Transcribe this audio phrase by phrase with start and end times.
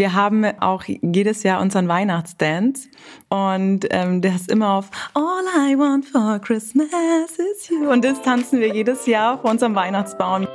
[0.00, 2.88] Wir haben auch jedes Jahr unseren Weihnachtsdance
[3.28, 6.88] und ähm, der ist immer auf All I want for Christmas
[7.36, 10.48] is you und das tanzen wir jedes Jahr vor unserem Weihnachtsbaum.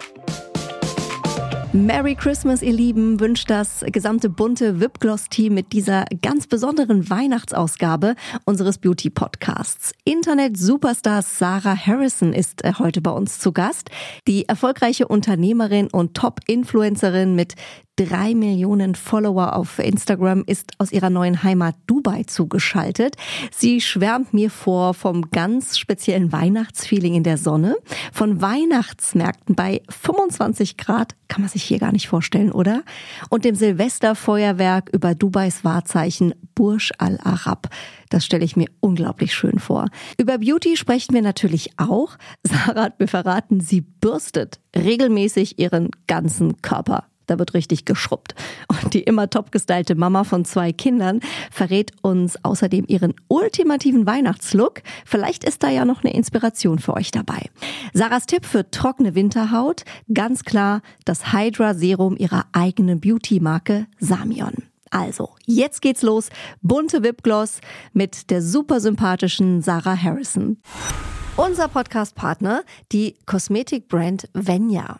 [1.74, 8.16] Merry Christmas, ihr Lieben, wünscht das gesamte bunte Wipgloss-Team mit dieser ganz besonderen Weihnachtsausgabe
[8.46, 9.92] unseres Beauty-Podcasts.
[10.06, 13.90] Internet-Superstar Sarah Harrison ist äh, heute bei uns zu Gast.
[14.26, 17.56] Die erfolgreiche Unternehmerin und Top-Influencerin mit
[17.96, 23.16] drei Millionen Follower auf Instagram ist aus ihrer neuen Heimat Dubai zugeschaltet.
[23.52, 27.76] Sie schwärmt mir vor vom ganz speziellen Weihnachtsfeeling in der Sonne,
[28.12, 32.84] von Weihnachtsmärkten bei 25 Grad, kann man sich hier gar nicht vorstellen, oder?
[33.30, 37.70] Und dem Silvesterfeuerwerk über Dubais Wahrzeichen Burj Al Arab.
[38.10, 39.88] Das stelle ich mir unglaublich schön vor.
[40.18, 42.18] Über Beauty sprechen wir natürlich auch.
[42.44, 47.06] Sarah hat mir verraten, sie bürstet regelmäßig ihren ganzen Körper.
[47.28, 48.36] Da wird richtig geschrubbt.
[48.68, 51.20] Und die immer top gestylte Mama von zwei Kindern
[51.52, 54.82] verrät uns außerdem ihren ultimativen Weihnachtslook.
[55.06, 57.50] Vielleicht ist da ja noch eine Inspiration für euch dabei.
[57.94, 64.54] Sarahs Tipp für trockene Winterhaut, ganz klar das Hydra Serum ihrer eigenen Beauty-Marke Samion.
[64.92, 66.30] Also, jetzt geht's los.
[66.62, 67.60] Bunte Wipgloss
[67.94, 70.58] mit der super sympathischen Sarah Harrison.
[71.36, 72.64] Unser Podcast-Partner,
[72.94, 75.00] die Kosmetikbrand Venya.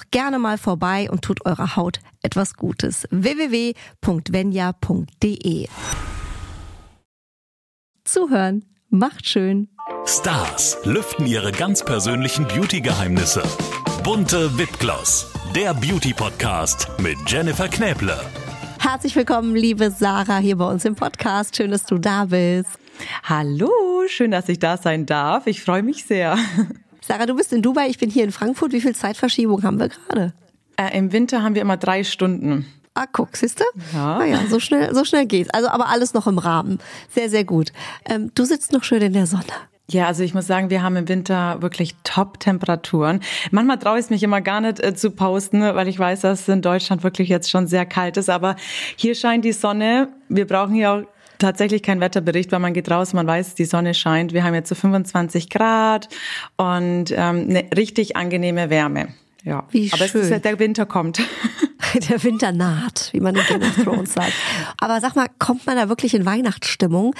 [0.09, 3.07] gerne mal vorbei und tut eurer Haut etwas Gutes.
[3.11, 3.67] www.venya.de
[8.03, 9.69] Zuhören macht schön.
[10.05, 13.43] Stars lüften ihre ganz persönlichen Beauty-Geheimnisse.
[14.03, 18.19] Bunte Wipgloss, der Beauty-Podcast mit Jennifer Knäble.
[18.79, 21.55] Herzlich willkommen, liebe Sarah, hier bei uns im Podcast.
[21.55, 22.69] Schön, dass du da bist.
[23.23, 23.69] Hallo,
[24.07, 25.47] schön, dass ich da sein darf.
[25.47, 26.35] Ich freue mich sehr.
[27.03, 28.73] Sarah, du bist in Dubai, ich bin hier in Frankfurt.
[28.73, 30.33] Wie viel Zeitverschiebung haben wir gerade?
[30.77, 32.67] Äh, Im Winter haben wir immer drei Stunden.
[32.93, 33.63] Ah, guck, siehst du?
[33.93, 34.19] Ja.
[34.19, 35.49] Naja, so schnell, so schnell geht's.
[35.49, 36.79] Also, aber alles noch im Rahmen.
[37.09, 37.71] Sehr, sehr gut.
[38.05, 39.45] Ähm, du sitzt noch schön in der Sonne.
[39.89, 43.21] Ja, also ich muss sagen, wir haben im Winter wirklich Top-Temperaturen.
[43.49, 46.41] Manchmal traue ich es mich immer gar nicht äh, zu posten, weil ich weiß, dass
[46.41, 48.29] es in Deutschland wirklich jetzt schon sehr kalt ist.
[48.29, 48.55] Aber
[48.95, 50.09] hier scheint die Sonne.
[50.29, 51.01] Wir brauchen hier auch
[51.41, 54.33] tatsächlich keinen Wetterbericht, weil man geht raus, man weiß, die Sonne scheint.
[54.33, 56.07] Wir haben jetzt so 25 Grad
[56.57, 59.09] und ähm, eine richtig angenehme Wärme.
[59.43, 60.21] Ja, Wie aber schön.
[60.21, 61.21] es ist ja, der Winter kommt.
[62.09, 64.31] Der Winter naht, wie man in Game of Thrones sagt.
[64.79, 67.13] Aber sag mal, kommt man da wirklich in Weihnachtsstimmung?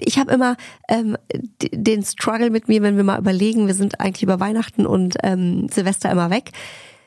[0.00, 0.56] Ich habe immer
[0.88, 1.18] ähm,
[1.60, 5.68] den Struggle mit mir, wenn wir mal überlegen, wir sind eigentlich über Weihnachten und ähm,
[5.68, 6.52] Silvester immer weg.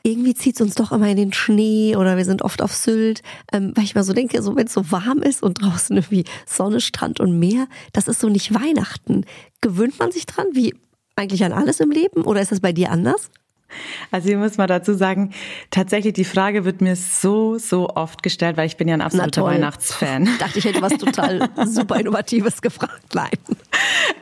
[0.03, 3.21] Irgendwie zieht's uns doch immer in den Schnee oder wir sind oft auf Sylt,
[3.53, 6.25] ähm, weil ich mal so denke, so wenn es so warm ist und draußen irgendwie
[6.45, 9.25] Sonne, Strand und Meer, das ist so nicht Weihnachten.
[9.61, 10.73] Gewöhnt man sich dran, wie
[11.15, 13.29] eigentlich an alles im Leben oder ist das bei dir anders?
[14.11, 15.31] Also ich muss mal dazu sagen,
[15.69, 19.43] tatsächlich die Frage wird mir so, so oft gestellt, weil ich bin ja ein absoluter.
[19.43, 20.29] Weihnachtsfan.
[20.39, 23.13] Dachte ich hätte was total super Innovatives gefragt.
[23.13, 23.29] Nein.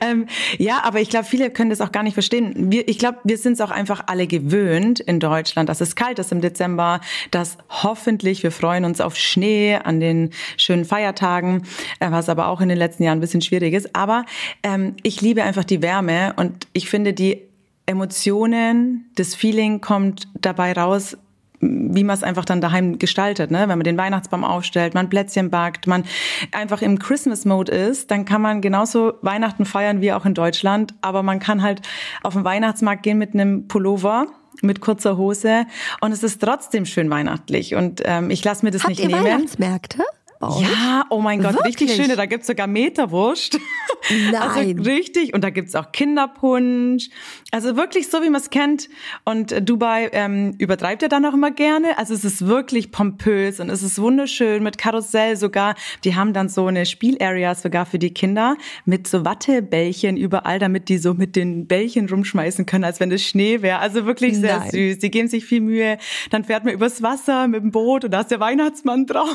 [0.01, 0.27] Ähm,
[0.57, 2.71] ja, aber ich glaube, viele können das auch gar nicht verstehen.
[2.71, 6.19] Wir, ich glaube, wir sind es auch einfach alle gewöhnt in Deutschland, dass es kalt
[6.19, 7.01] ist im Dezember,
[7.31, 11.63] dass hoffentlich, wir freuen uns auf Schnee an den schönen Feiertagen,
[11.99, 13.95] äh, was aber auch in den letzten Jahren ein bisschen schwierig ist.
[13.95, 14.25] Aber
[14.63, 17.48] ähm, ich liebe einfach die Wärme und ich finde, die
[17.89, 21.17] Emotionen, das Feeling kommt dabei raus,
[21.59, 23.61] wie man es einfach dann daheim gestaltet, ne?
[23.61, 26.05] Wenn man den Weihnachtsbaum aufstellt, man Plätzchen backt, man
[26.51, 31.23] einfach im Christmas-Mode ist, dann kann man genauso Weihnachten feiern wie auch in Deutschland, aber
[31.23, 31.81] man kann halt
[32.23, 34.27] auf den Weihnachtsmarkt gehen mit einem Pullover
[34.61, 35.65] mit kurzer Hose
[36.01, 39.07] und es ist trotzdem schön weihnachtlich und ähm, ich lasse mir das Habt nicht ihr
[39.07, 39.23] nehmen.
[39.23, 40.03] Weihnachtsmärkte?
[40.41, 40.61] Euch?
[40.61, 42.05] Ja, oh mein Gott, richtig Wirklich?
[42.05, 42.15] schöne.
[42.15, 43.59] Da gibt's sogar Meterwurst.
[44.31, 44.35] Nein.
[44.35, 45.33] Also richtig.
[45.33, 47.09] Und da gibt's auch Kinderpunsch.
[47.51, 48.89] Also wirklich so, wie man es kennt.
[49.25, 51.97] Und Dubai ähm, übertreibt ja dann auch immer gerne.
[51.97, 55.75] Also es ist wirklich pompös und es ist wunderschön mit Karussell sogar.
[56.03, 60.89] Die haben dann so eine Spielarea sogar für die Kinder mit so Wattebällchen überall, damit
[60.89, 63.79] die so mit den Bällchen rumschmeißen können, als wenn es Schnee wäre.
[63.79, 64.71] Also wirklich sehr Nein.
[64.71, 64.99] süß.
[64.99, 65.97] Die geben sich viel Mühe.
[66.29, 69.27] Dann fährt man übers Wasser mit dem Boot und da ist der Weihnachtsmann drauf.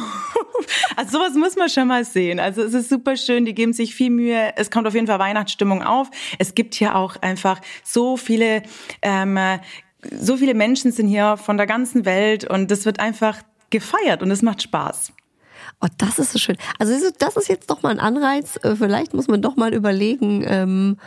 [0.97, 2.41] Also sowas muss man schon mal sehen.
[2.41, 4.53] Also es ist super schön, die geben sich viel Mühe.
[4.57, 6.11] Es kommt auf jeden Fall Weihnachtsstimmung auf.
[6.39, 8.63] Es gibt hier auch einfach so viele,
[9.03, 9.39] ähm,
[10.11, 14.31] so viele Menschen sind hier von der ganzen Welt und das wird einfach gefeiert und
[14.31, 15.13] es macht Spaß.
[15.81, 16.57] Oh, das ist so schön.
[16.79, 18.59] Also das ist jetzt doch mal ein Anreiz.
[18.63, 20.99] Äh, vielleicht muss man doch mal überlegen, ähm,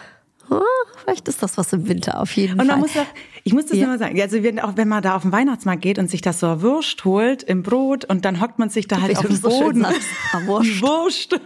[0.49, 0.61] oh,
[1.01, 2.77] vielleicht ist das was im Winter auf jeden und man Fall.
[2.79, 3.05] Muss auch,
[3.43, 3.85] ich muss das ja.
[3.85, 6.39] immer sagen, also wenn, auch wenn man da auf den Weihnachtsmarkt geht und sich das
[6.39, 9.41] so Wurst holt im Brot und dann hockt man sich da halt Wie auf dem
[9.41, 9.81] Boden.
[9.81, 10.81] So ah, Wurst.
[10.81, 11.39] Wurst.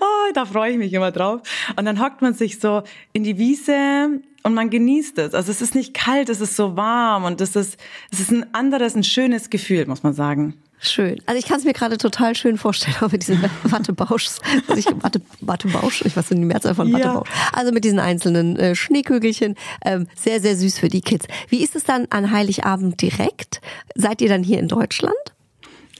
[0.00, 1.40] Oh, da freue ich mich immer drauf.
[1.76, 2.82] Und dann hockt man sich so
[3.12, 5.34] in die Wiese und man genießt es.
[5.34, 7.78] Also es ist nicht kalt, es ist so warm und es ist,
[8.10, 10.54] es ist ein anderes, ein schönes Gefühl, muss man sagen.
[10.82, 11.20] Schön.
[11.26, 14.40] Also ich kann es mir gerade total schön vorstellen, auch mit diesen Wattebauschs.
[14.66, 17.28] Also ich, Watte, Wattebausch, ich weiß nicht die Mehrzahl von Wattebausch.
[17.28, 17.50] Ja.
[17.52, 19.56] Also mit diesen einzelnen äh, Schneekügelchen.
[19.84, 21.26] Ähm, sehr, sehr süß für die Kids.
[21.48, 23.60] Wie ist es dann an Heiligabend direkt?
[23.94, 25.14] Seid ihr dann hier in Deutschland?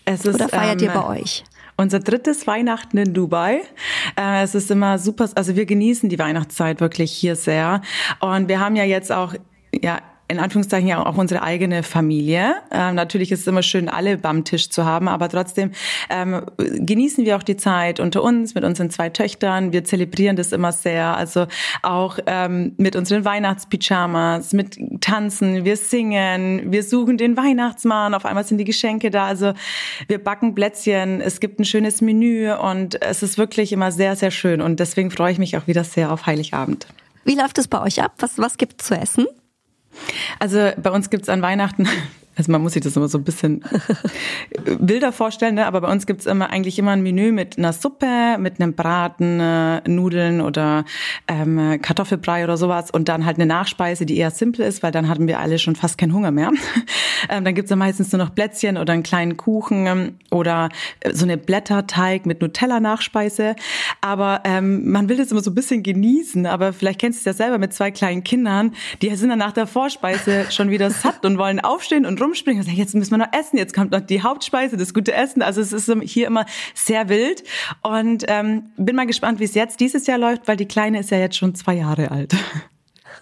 [0.06, 1.44] Es ist, Oder feiert ähm, ihr bei euch?
[1.76, 3.61] Unser drittes Weihnachten in Dubai.
[4.17, 7.83] Äh, es ist immer super, also wir genießen die Weihnachtszeit wirklich hier sehr.
[8.21, 9.35] Und wir haben ja jetzt auch
[9.73, 10.00] ja
[10.31, 12.55] in Anführungszeichen ja auch unsere eigene Familie.
[12.71, 15.73] Ähm, natürlich ist es immer schön, alle beim Tisch zu haben, aber trotzdem
[16.09, 19.73] ähm, genießen wir auch die Zeit unter uns mit unseren zwei Töchtern.
[19.73, 21.17] Wir zelebrieren das immer sehr.
[21.17, 21.47] Also
[21.82, 28.15] auch ähm, mit unseren Weihnachtspyjamas, mit Tanzen, wir singen, wir suchen den Weihnachtsmann.
[28.15, 29.26] Auf einmal sind die Geschenke da.
[29.26, 29.53] Also
[30.06, 31.21] wir backen Plätzchen.
[31.21, 34.61] Es gibt ein schönes Menü und es ist wirklich immer sehr, sehr schön.
[34.61, 36.87] Und deswegen freue ich mich auch wieder sehr auf Heiligabend.
[37.25, 38.15] Wie läuft es bei euch ab?
[38.19, 39.26] Was, was gibt es zu essen?
[40.39, 41.89] Also bei uns gibt's an Weihnachten
[42.41, 43.63] also man muss sich das immer so ein bisschen
[44.65, 45.67] wilder vorstellen, ne?
[45.67, 49.41] aber bei uns gibt's immer eigentlich immer ein Menü mit einer Suppe, mit einem Braten,
[49.41, 50.87] äh, Nudeln oder
[51.29, 55.09] ähm, Kartoffelbrei oder sowas und dann halt eine Nachspeise, die eher simpel ist, weil dann
[55.09, 56.51] hatten wir alle schon fast keinen Hunger mehr.
[57.29, 60.71] ähm, dann gibt's dann meistens nur noch Plätzchen oder einen kleinen Kuchen ähm, oder
[61.01, 63.55] äh, so eine Blätterteig mit Nutella-Nachspeise.
[64.01, 67.37] Aber ähm, man will das immer so ein bisschen genießen, aber vielleicht kennst du es
[67.37, 68.73] ja selber mit zwei kleinen Kindern,
[69.03, 72.61] die sind dann nach der Vorspeise schon wieder satt und wollen aufstehen und rum rumspringen
[72.61, 75.43] und sagen, jetzt müssen wir noch essen, jetzt kommt noch die Hauptspeise, das gute Essen.
[75.43, 77.43] Also es ist hier immer sehr wild
[77.82, 81.11] und ähm, bin mal gespannt, wie es jetzt dieses Jahr läuft, weil die Kleine ist
[81.11, 82.35] ja jetzt schon zwei Jahre alt.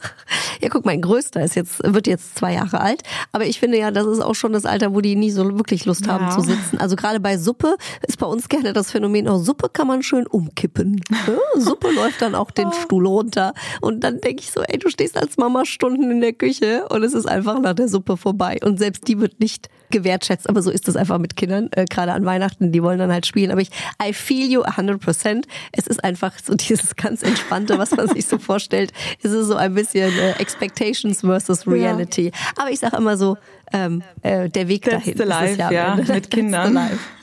[0.61, 3.03] Ja, guck, mein Größter ist jetzt, wird jetzt zwei Jahre alt.
[3.31, 5.85] Aber ich finde ja, das ist auch schon das Alter, wo die nie so wirklich
[5.85, 6.31] Lust haben ja.
[6.31, 6.79] zu sitzen.
[6.79, 10.27] Also gerade bei Suppe ist bei uns gerne das Phänomen, auch Suppe kann man schön
[10.27, 11.00] umkippen.
[11.56, 13.55] Suppe läuft dann auch den Stuhl runter.
[13.81, 17.05] Und dann denke ich so, ey, du stehst als Mama Stunden in der Küche und
[17.05, 18.59] es ist einfach nach der Suppe vorbei.
[18.65, 22.12] Und selbst die wird nicht gewertschätzt, aber so ist das einfach mit Kindern, äh, gerade
[22.12, 23.50] an Weihnachten, die wollen dann halt spielen.
[23.50, 23.70] Aber ich,
[24.02, 25.44] I feel you 100%.
[25.73, 28.93] Es ist einfach so dieses ganz Entspannte, was man sich so vorstellt.
[29.23, 32.26] Es ist so ein bisschen äh, Expectations versus Reality.
[32.26, 32.32] Ja.
[32.56, 33.37] Aber ich sage immer so,
[33.73, 35.19] ähm, äh, der Weg That's dahin.
[35.19, 36.79] The life, ja, ja mit Kindern.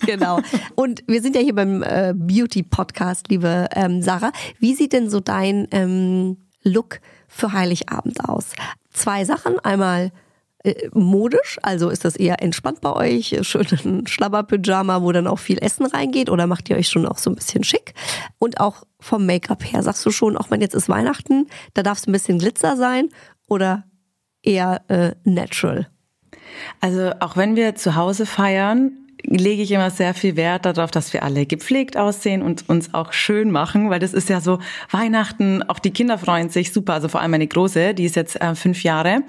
[0.06, 0.40] Genau.
[0.76, 4.32] Und wir sind ja hier beim äh, Beauty Podcast, liebe ähm, Sarah.
[4.60, 8.54] Wie sieht denn so dein ähm, Look für Heiligabend aus?
[8.92, 9.60] Zwei Sachen.
[9.60, 10.12] Einmal
[10.66, 11.58] äh, modisch?
[11.62, 13.38] Also ist das eher entspannt bei euch?
[13.42, 16.30] Schön ein Schlabberpyjama, wo dann auch viel Essen reingeht?
[16.30, 17.94] Oder macht ihr euch schon auch so ein bisschen schick?
[18.40, 22.00] Und auch vom Make-up her, sagst du schon, auch wenn jetzt ist Weihnachten, da darf
[22.00, 23.10] es ein bisschen Glitzer sein?
[23.48, 23.86] Oder
[24.42, 25.88] eher äh, natural?
[26.82, 31.14] Also auch wenn wir zu Hause feiern, lege ich immer sehr viel Wert darauf, dass
[31.14, 34.60] wir alle gepflegt aussehen und uns auch schön machen, weil das ist ja so
[34.92, 38.40] Weihnachten, auch die Kinder freuen sich super, also vor allem meine Große, die ist jetzt
[38.42, 39.24] äh, fünf Jahre,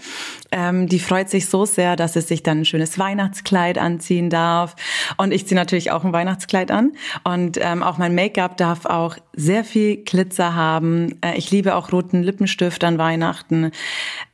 [0.53, 4.76] ähm, die freut sich so sehr, dass sie sich dann ein schönes Weihnachtskleid anziehen darf
[5.17, 6.93] und ich ziehe natürlich auch ein Weihnachtskleid an
[7.25, 11.19] und ähm, auch mein Make-up darf auch sehr viel Glitzer haben.
[11.21, 13.71] Äh, ich liebe auch roten Lippenstift an Weihnachten.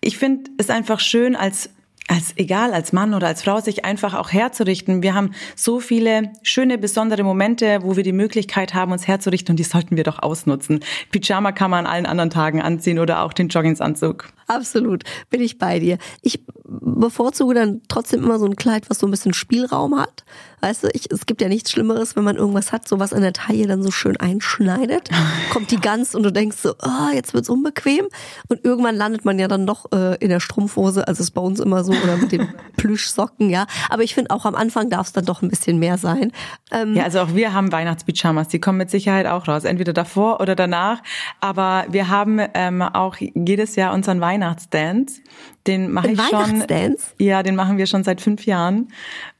[0.01, 1.71] Ich finde es einfach schön als
[2.13, 5.03] als egal als Mann oder als Frau sich einfach auch herzurichten.
[5.03, 9.57] Wir haben so viele schöne besondere Momente, wo wir die Möglichkeit haben, uns herzurichten und
[9.57, 10.81] die sollten wir doch ausnutzen.
[11.11, 14.29] Pyjama kann man an allen anderen Tagen anziehen oder auch den Joggingsanzug.
[14.47, 15.97] Absolut, bin ich bei dir.
[16.21, 16.45] Ich
[16.81, 20.25] bevorzuge dann trotzdem immer so ein Kleid, was so ein bisschen Spielraum hat.
[20.61, 23.23] Weißt du, ich, es gibt ja nichts Schlimmeres, wenn man irgendwas hat, so was an
[23.23, 25.11] der Taille dann so schön einschneidet.
[25.53, 28.07] Kommt die Gans und du denkst so, oh, jetzt wird's unbequem.
[28.49, 31.59] Und irgendwann landet man ja dann doch äh, in der Strumpfhose, also ist bei uns
[31.59, 33.67] immer so, oder mit den Plüschsocken, ja.
[33.91, 36.33] Aber ich finde auch am Anfang darf es dann doch ein bisschen mehr sein.
[36.71, 40.41] Ähm, ja, also auch wir haben Weihnachtspyjamas, die kommen mit Sicherheit auch raus, entweder davor
[40.41, 41.03] oder danach.
[41.41, 45.21] Aber wir haben ähm, auch jedes Jahr unseren Weihnachts Weihnachtsdance.
[45.67, 46.62] Den mache ich schon.
[46.69, 47.15] Weihnachtsdance?
[47.19, 48.89] Ja, den machen wir schon seit fünf Jahren.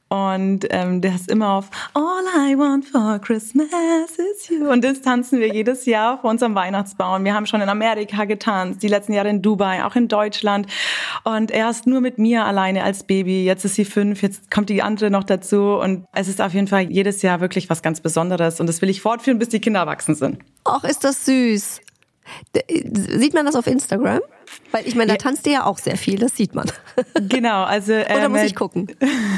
[0.09, 4.69] und ähm, der ist immer auf All I want for Christmas is you.
[4.69, 7.23] Und das tanzen wir jedes Jahr vor unserem Weihnachtsbaum.
[7.23, 10.67] Wir haben schon in Amerika getanzt, die letzten Jahre in Dubai, auch in Deutschland.
[11.23, 13.43] Und er ist nur mit mir alleine als Baby.
[13.43, 15.79] Jetzt ist sie fünf, jetzt kommt die andere noch dazu.
[15.81, 18.59] Und es ist auf jeden Fall jedes Jahr wirklich was ganz Besonderes.
[18.59, 20.37] Und das will ich fortführen, bis die Kinder erwachsen sind.
[20.65, 21.81] Ach, ist das süß.
[22.93, 24.21] Sieht man das auf Instagram?
[24.71, 26.69] Weil ich meine, da tanzt ihr ja auch sehr viel, das sieht man.
[27.29, 28.87] Genau, also ähm, Oder muss ich gucken?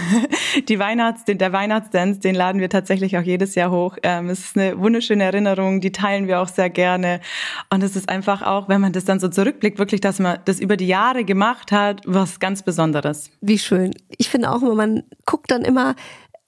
[0.69, 3.97] Die Weihnachts, der Weihnachtsdance, den laden wir tatsächlich auch jedes Jahr hoch.
[4.03, 7.21] Ähm, es ist eine wunderschöne Erinnerung, die teilen wir auch sehr gerne.
[7.69, 10.59] Und es ist einfach auch, wenn man das dann so zurückblickt, wirklich, dass man das
[10.59, 13.29] über die Jahre gemacht hat, was ganz Besonderes.
[13.41, 13.91] Wie schön.
[14.17, 15.95] Ich finde auch immer, man guckt dann immer,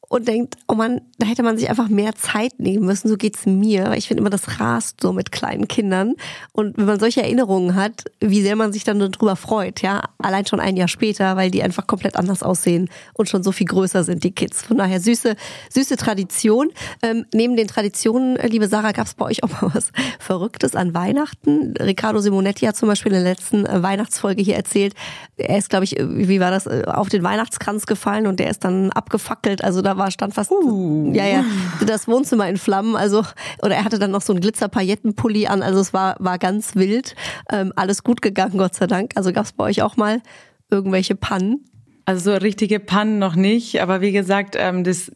[0.09, 3.09] und denkt, oh man, da hätte man sich einfach mehr Zeit nehmen müssen.
[3.09, 3.93] So geht's mir.
[3.97, 6.13] Ich finde immer, das rast so mit kleinen Kindern.
[6.53, 10.45] Und wenn man solche Erinnerungen hat, wie sehr man sich dann darüber freut, ja, allein
[10.45, 14.05] schon ein Jahr später, weil die einfach komplett anders aussehen und schon so viel größer
[14.05, 14.61] sind, die Kids.
[14.63, 15.35] Von daher süße,
[15.69, 16.69] süße Tradition.
[17.01, 20.93] Ähm, neben den Traditionen, äh, liebe Sarah, gab's bei euch auch mal was Verrücktes an
[20.93, 21.73] Weihnachten?
[21.77, 24.93] Riccardo Simonetti hat zum Beispiel in der letzten äh, Weihnachtsfolge hier erzählt,
[25.35, 28.63] er ist, glaube ich, äh, wie war das, auf den Weihnachtskranz gefallen und der ist
[28.63, 29.63] dann abgefackelt.
[29.63, 31.11] Also da war, stand fast, uh.
[31.13, 31.43] ja, ja,
[31.85, 32.95] das Wohnzimmer in Flammen.
[32.95, 33.23] Also,
[33.61, 35.63] oder er hatte dann noch so einen Glitzer-Paillettenpulli an.
[35.63, 37.15] Also es war, war ganz wild.
[37.51, 39.11] Ähm, alles gut gegangen, Gott sei Dank.
[39.15, 40.21] Also gab es bei euch auch mal
[40.69, 41.65] irgendwelche Pannen?
[42.05, 45.11] Also so richtige Pannen noch nicht, aber wie gesagt, ähm, das,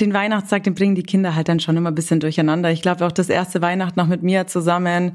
[0.00, 2.70] den Weihnachtstag, den bringen die Kinder halt dann schon immer ein bisschen durcheinander.
[2.70, 5.12] Ich glaube auch das erste Weihnachten noch mit Mia zusammen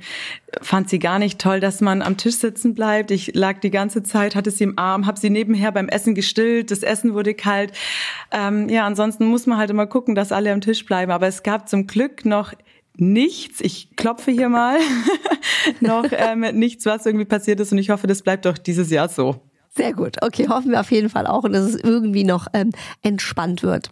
[0.61, 3.11] fand sie gar nicht toll, dass man am Tisch sitzen bleibt.
[3.11, 6.71] Ich lag die ganze Zeit, hatte sie im Arm, habe sie nebenher beim Essen gestillt,
[6.71, 7.73] das Essen wurde kalt.
[8.31, 11.11] Ähm, ja, ansonsten muss man halt immer gucken, dass alle am Tisch bleiben.
[11.11, 12.53] Aber es gab zum Glück noch
[12.95, 13.61] nichts.
[13.61, 14.79] Ich klopfe hier mal
[15.79, 19.09] noch ähm, nichts, was irgendwie passiert ist und ich hoffe, das bleibt doch dieses Jahr
[19.09, 19.41] so.
[19.75, 20.17] Sehr gut.
[20.21, 22.71] Okay, hoffen wir auf jeden Fall auch dass es irgendwie noch ähm,
[23.01, 23.91] entspannt wird.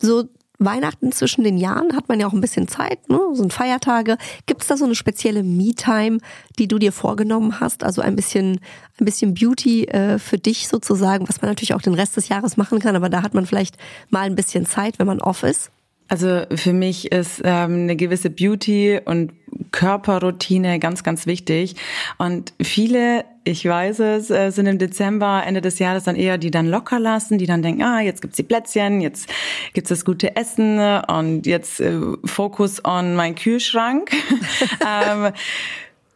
[0.00, 3.20] So Weihnachten zwischen den Jahren hat man ja auch ein bisschen Zeit, ne?
[3.34, 4.16] so ein Feiertage.
[4.46, 6.18] Gibt es da so eine spezielle Me-Time,
[6.58, 7.84] die du dir vorgenommen hast?
[7.84, 8.60] Also ein bisschen,
[8.98, 12.56] ein bisschen Beauty äh, für dich sozusagen, was man natürlich auch den Rest des Jahres
[12.56, 13.76] machen kann, aber da hat man vielleicht
[14.08, 15.70] mal ein bisschen Zeit, wenn man off ist.
[16.08, 19.32] Also für mich ist ähm, eine gewisse Beauty und
[19.72, 21.74] Körperroutine ganz, ganz wichtig.
[22.18, 26.50] Und viele, ich weiß es, äh, sind im Dezember, Ende des Jahres dann eher, die
[26.50, 29.28] dann locker lassen, die dann denken, ah, jetzt gibt's die Plätzchen, jetzt
[29.72, 34.12] gibt's das gute Essen und jetzt äh, Fokus on mein Kühlschrank.
[34.86, 35.32] ähm,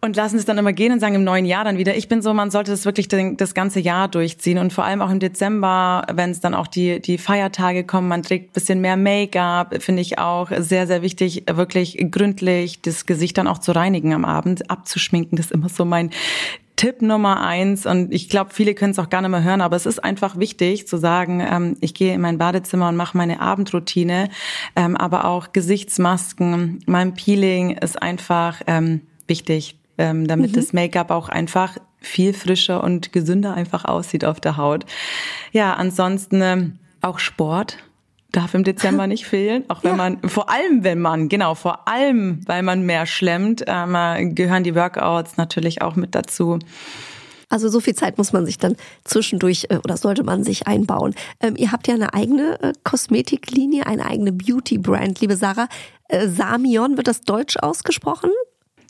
[0.02, 1.94] und lassen es dann immer gehen und sagen im neuen Jahr dann wieder.
[1.96, 5.10] Ich bin so, man sollte das wirklich das ganze Jahr durchziehen und vor allem auch
[5.10, 9.82] im Dezember, wenn es dann auch die, die Feiertage kommen, man trägt bisschen mehr Make-up,
[9.82, 14.24] finde ich auch sehr, sehr wichtig, wirklich gründlich das Gesicht dann auch zu reinigen am
[14.24, 15.36] Abend, abzuschminken.
[15.36, 16.10] Das ist immer so mein
[16.76, 19.76] Tipp Nummer eins und ich glaube, viele können es auch gar nicht mehr hören, aber
[19.76, 23.40] es ist einfach wichtig zu sagen, ähm, ich gehe in mein Badezimmer und mache meine
[23.40, 24.30] Abendroutine,
[24.76, 30.54] ähm, aber auch Gesichtsmasken, mein Peeling ist einfach ähm, wichtig ähm, damit mhm.
[30.56, 34.86] das Make-up auch einfach viel frischer und gesünder einfach aussieht auf der Haut.
[35.52, 37.76] Ja, ansonsten ähm, auch Sport
[38.32, 39.96] darf im Dezember nicht fehlen, auch wenn ja.
[39.96, 44.74] man, vor allem wenn man, genau, vor allem, weil man mehr schlemmt, ähm, gehören die
[44.74, 46.58] Workouts natürlich auch mit dazu.
[47.50, 51.14] Also so viel Zeit muss man sich dann zwischendurch äh, oder sollte man sich einbauen.
[51.40, 55.68] Ähm, ihr habt ja eine eigene äh, Kosmetiklinie, eine eigene Beauty-Brand, liebe Sarah.
[56.08, 58.30] Äh, Samion, wird das deutsch ausgesprochen?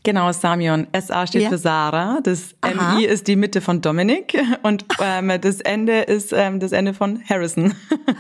[0.03, 0.87] Genau, Samion.
[0.99, 1.49] SA steht ja.
[1.51, 2.21] für Sarah.
[2.23, 2.95] Das Aha.
[2.95, 7.21] MI ist die Mitte von Dominik und ähm, das Ende ist ähm, das Ende von
[7.29, 7.75] Harrison.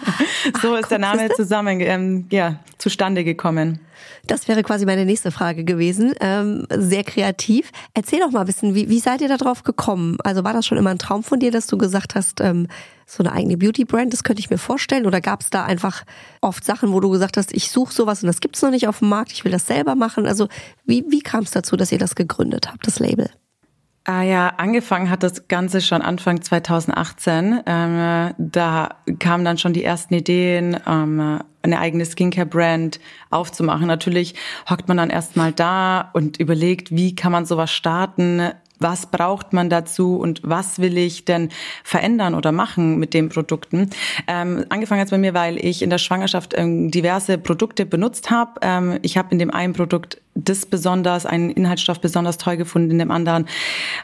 [0.63, 3.81] so Ach, ist der Name zusammen ähm, ja, zustande gekommen.
[4.27, 6.13] Das wäre quasi meine nächste Frage gewesen.
[6.21, 7.71] Ähm, sehr kreativ.
[7.95, 10.19] Erzähl doch mal ein bisschen, wie, wie seid ihr da drauf gekommen?
[10.23, 12.69] Also war das schon immer ein Traum von dir, dass du gesagt hast, ähm,
[13.11, 15.07] so eine eigene Beauty-Brand, das könnte ich mir vorstellen?
[15.07, 16.05] Oder gab es da einfach
[16.41, 19.01] oft Sachen, wo du gesagt hast, ich suche sowas und das gibt's noch nicht auf
[19.01, 20.27] dem Markt, ich will das selber machen?
[20.27, 20.49] Also
[20.85, 23.31] wie, wie kam es dazu, dass ihr das gegründet habt, das Label?
[24.05, 27.61] Ah ja, angefangen hat das Ganze schon Anfang 2018.
[27.67, 28.89] Ähm, da
[29.19, 32.99] kamen dann schon die ersten Ideen, ähm, eine eigene Skincare-Brand
[33.29, 33.87] aufzumachen.
[33.87, 34.35] Natürlich
[34.71, 38.51] hockt man dann erstmal da und überlegt, wie kann man sowas starten?
[38.81, 41.51] Was braucht man dazu und was will ich denn
[41.85, 43.91] verändern oder machen mit den Produkten.
[44.27, 48.53] Ähm, angefangen hat bei mir, weil ich in der Schwangerschaft ähm, diverse Produkte benutzt habe.
[48.63, 52.99] Ähm, ich habe in dem einen Produkt das besonders, einen Inhaltsstoff besonders toll gefunden, in
[52.99, 53.47] dem anderen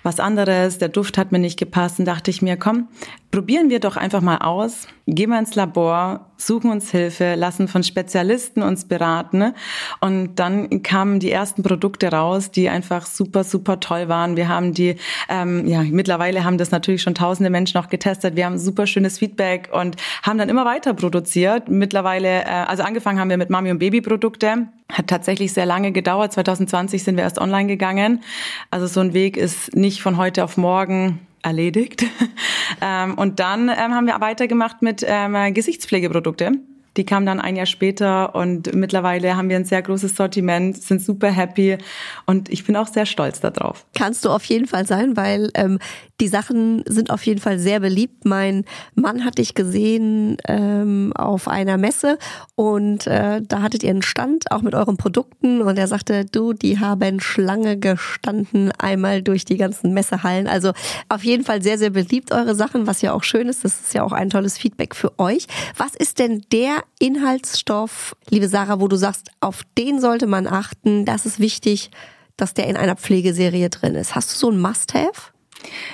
[0.02, 0.78] was anderes.
[0.78, 2.88] Der Duft hat mir nicht gepasst und dachte ich mir, komm,
[3.30, 4.88] probieren wir doch einfach mal aus.
[5.06, 9.52] Gehen wir ins Labor, suchen uns Hilfe, lassen von Spezialisten uns beraten.
[10.00, 14.36] Und dann kamen die ersten Produkte raus, die einfach super, super toll waren.
[14.36, 14.96] Wir haben die,
[15.28, 18.36] ähm, ja, mittlerweile haben das natürlich schon tausende Menschen auch getestet.
[18.36, 21.68] Wir haben super schönes Feedback und haben dann immer weiter produziert.
[21.68, 24.68] Mittlerweile, äh, also angefangen haben wir mit Mami- und Baby-Produkte.
[24.90, 26.25] Hat tatsächlich sehr lange gedauert.
[26.30, 28.22] 2020 sind wir erst online gegangen.
[28.70, 32.04] Also so ein Weg ist nicht von heute auf morgen erledigt.
[32.80, 36.52] ähm, und dann ähm, haben wir weitergemacht mit ähm, Gesichtspflegeprodukte.
[36.96, 41.02] Die kamen dann ein Jahr später und mittlerweile haben wir ein sehr großes Sortiment, sind
[41.02, 41.76] super happy
[42.24, 43.84] und ich bin auch sehr stolz darauf.
[43.94, 45.78] Kannst du auf jeden Fall sein, weil ähm,
[46.20, 48.24] die Sachen sind auf jeden Fall sehr beliebt.
[48.24, 52.18] Mein Mann hat dich gesehen ähm, auf einer Messe
[52.54, 56.52] und äh, da hattet ihr einen Stand auch mit euren Produkten und er sagte, du,
[56.52, 60.46] die haben Schlange gestanden einmal durch die ganzen Messehallen.
[60.46, 60.72] Also
[61.08, 63.64] auf jeden Fall sehr, sehr beliebt eure Sachen, was ja auch schön ist.
[63.64, 65.46] Das ist ja auch ein tolles Feedback für euch.
[65.76, 71.04] Was ist denn der Inhaltsstoff, liebe Sarah, wo du sagst, auf den sollte man achten?
[71.04, 71.90] Das ist wichtig,
[72.36, 74.14] dass der in einer Pflegeserie drin ist.
[74.14, 75.35] Hast du so ein Must-Have?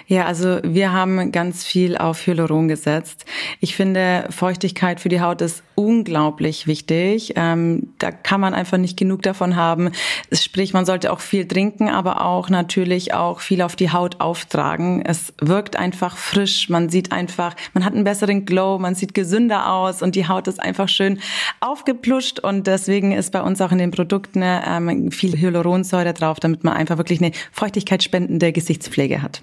[0.06, 3.24] Ja, also wir haben ganz viel auf Hyaluron gesetzt.
[3.60, 7.32] Ich finde, Feuchtigkeit für die Haut ist unglaublich wichtig.
[7.36, 9.90] Ähm, da kann man einfach nicht genug davon haben.
[10.32, 15.02] Sprich, man sollte auch viel trinken, aber auch natürlich auch viel auf die Haut auftragen.
[15.04, 16.68] Es wirkt einfach frisch.
[16.68, 20.46] Man sieht einfach, man hat einen besseren Glow, man sieht gesünder aus und die Haut
[20.48, 21.20] ist einfach schön
[21.60, 26.64] aufgepluscht und deswegen ist bei uns auch in den Produkten ähm, viel Hyaluronsäure drauf, damit
[26.64, 29.42] man einfach wirklich eine feuchtigkeitsspendende Gesichtspflege hat.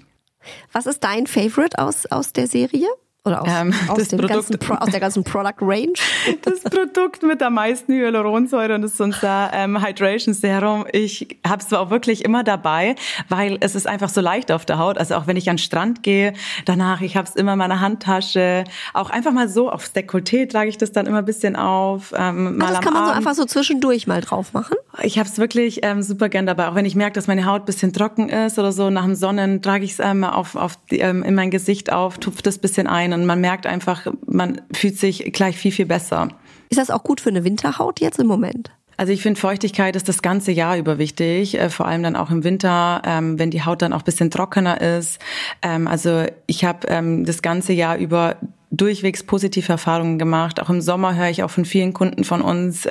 [0.72, 2.88] Was ist dein Favorite aus, aus der Serie?
[3.22, 5.92] Oder aus, ähm, aus, dem ganzen Pro, aus der ganzen Product Range?
[6.42, 10.86] Das Produkt mit der meisten Hyaluronsäure und das ist unser ähm, Hydration Serum.
[10.92, 12.94] Ich habe es auch wirklich immer dabei,
[13.28, 14.96] weil es ist einfach so leicht auf der Haut.
[14.96, 16.32] Also auch wenn ich an den Strand gehe,
[16.64, 18.64] danach, ich habe es immer in meiner Handtasche.
[18.94, 22.14] Auch einfach mal so aufs Dekolleté trage ich das dann immer ein bisschen auf.
[22.16, 23.12] Ähm, mal das kann man Abend.
[23.12, 24.76] so einfach so zwischendurch mal drauf machen?
[25.02, 26.68] Ich habe es wirklich ähm, super gern dabei.
[26.68, 29.14] Auch wenn ich merke, dass meine Haut ein bisschen trocken ist oder so, nach dem
[29.14, 32.86] Sonnen trage ich es ähm, auf, auf ähm, in mein Gesicht auf, tupfe das bisschen
[32.86, 36.28] ein und man merkt einfach, man fühlt sich gleich viel, viel besser.
[36.68, 38.70] Ist das auch gut für eine Winterhaut jetzt im Moment?
[39.00, 42.30] Also ich finde, Feuchtigkeit ist das ganze Jahr über wichtig, äh, vor allem dann auch
[42.30, 45.18] im Winter, ähm, wenn die Haut dann auch bisschen trockener ist.
[45.62, 48.36] Ähm, also ich habe ähm, das ganze Jahr über
[48.70, 50.60] durchwegs positive Erfahrungen gemacht.
[50.60, 52.86] Auch im Sommer höre ich auch von vielen Kunden von uns,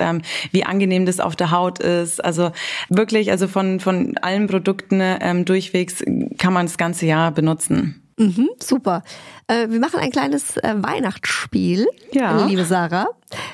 [0.52, 2.22] wie angenehm das auf der Haut ist.
[2.22, 2.52] Also
[2.90, 5.00] wirklich, also von, von allen Produkten
[5.46, 6.04] durchwegs
[6.36, 7.99] kann man das ganze Jahr benutzen.
[8.20, 9.02] Mhm, super.
[9.46, 12.44] Äh, wir machen ein kleines äh, Weihnachtsspiel, ja.
[12.44, 13.08] liebe Sarah.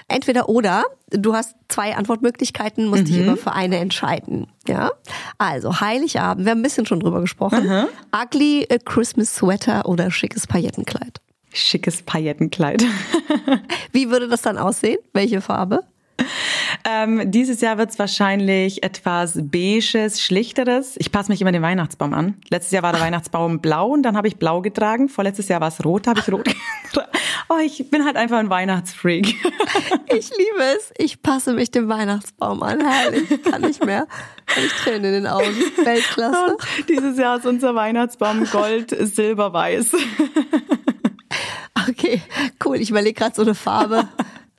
[0.08, 0.82] Entweder oder.
[1.10, 3.06] Du hast zwei Antwortmöglichkeiten, musst mhm.
[3.06, 4.48] dich immer für eine entscheiden.
[4.66, 4.90] Ja.
[5.38, 6.44] Also Heiligabend.
[6.44, 7.64] Wir haben ein bisschen schon drüber gesprochen.
[7.64, 7.86] Mhm.
[8.12, 11.20] Ugly äh, Christmas Sweater oder schickes Paillettenkleid.
[11.52, 12.84] Schickes Paillettenkleid.
[13.92, 14.98] Wie würde das dann aussehen?
[15.12, 15.84] Welche Farbe?
[16.84, 20.94] Ähm, dieses Jahr wird es wahrscheinlich etwas beiges, schlichteres.
[20.98, 22.34] Ich passe mich immer den Weihnachtsbaum an.
[22.48, 25.08] Letztes Jahr war der Weihnachtsbaum blau und dann habe ich blau getragen.
[25.08, 26.44] Vorletztes Jahr war es rot, habe ich rot
[26.84, 27.10] getragen.
[27.48, 29.34] Oh, ich bin halt einfach ein Weihnachtsfreak.
[30.08, 30.92] Ich liebe es.
[30.96, 32.80] Ich passe mich dem Weihnachtsbaum an.
[32.80, 34.06] Herrlich, kann nicht mehr.
[34.48, 35.54] Habe ich Tränen in den Augen.
[35.84, 36.56] Weltklasse.
[36.56, 39.94] Und dieses Jahr ist unser Weihnachtsbaum gold, silber, weiß.
[41.88, 42.22] Okay,
[42.64, 42.76] cool.
[42.76, 44.08] Ich überlege gerade so eine Farbe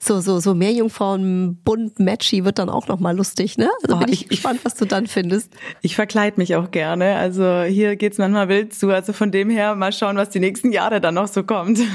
[0.08, 3.70] so, so, so Meerjungfrauen bunt matchy wird dann auch nochmal lustig, ne?
[3.84, 5.54] Also oh, bin ich, ich gespannt, was du dann findest.
[5.82, 7.18] Ich verkleide mich auch gerne.
[7.18, 8.90] Also hier geht's manchmal wild zu.
[8.90, 11.80] Also von dem her mal schauen, was die nächsten Jahre dann noch so kommt.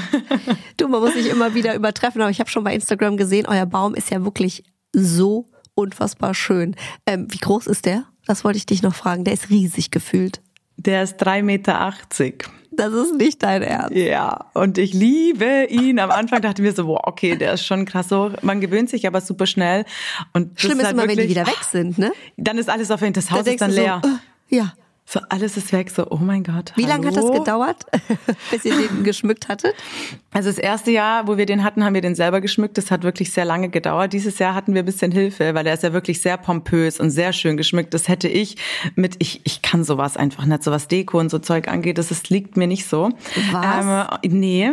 [0.77, 3.65] Du, man muss sich immer wieder übertreffen, aber ich habe schon bei Instagram gesehen, euer
[3.65, 6.75] Baum ist ja wirklich so unfassbar schön.
[7.05, 8.05] Ähm, wie groß ist der?
[8.25, 9.23] Das wollte ich dich noch fragen.
[9.23, 10.41] Der ist riesig gefühlt.
[10.77, 11.93] Der ist drei Meter.
[12.75, 13.95] Das ist nicht dein Ernst.
[13.95, 15.99] Ja, und ich liebe ihn.
[15.99, 18.31] Am Anfang dachte ich mir so, wow, okay, der ist schon krass so.
[18.41, 19.85] Man gewöhnt sich aber super schnell.
[20.33, 22.11] Und Schlimm ist, halt immer, wirklich, wenn die wieder weg sind, ne?
[22.37, 24.01] Dann ist alles auf jeden Das Haus da ist dann leer.
[24.03, 24.13] So, uh,
[24.49, 24.73] ja.
[25.05, 25.91] So, alles ist weg.
[25.91, 26.71] So, oh mein Gott.
[26.75, 27.85] Wie lange hat das gedauert,
[28.51, 29.75] bis ihr den geschmückt hattet?
[30.31, 32.77] Also das erste Jahr, wo wir den hatten, haben wir den selber geschmückt.
[32.77, 34.13] Das hat wirklich sehr lange gedauert.
[34.13, 37.11] Dieses Jahr hatten wir ein bisschen Hilfe, weil er ist ja wirklich sehr pompös und
[37.11, 37.93] sehr schön geschmückt.
[37.93, 38.55] Das hätte ich
[38.95, 41.97] mit, ich, ich kann sowas einfach nicht, so was Deko und so Zeug angeht.
[41.97, 43.09] Das ist, liegt mir nicht so.
[43.51, 44.21] Was?
[44.23, 44.71] Ähm, nee.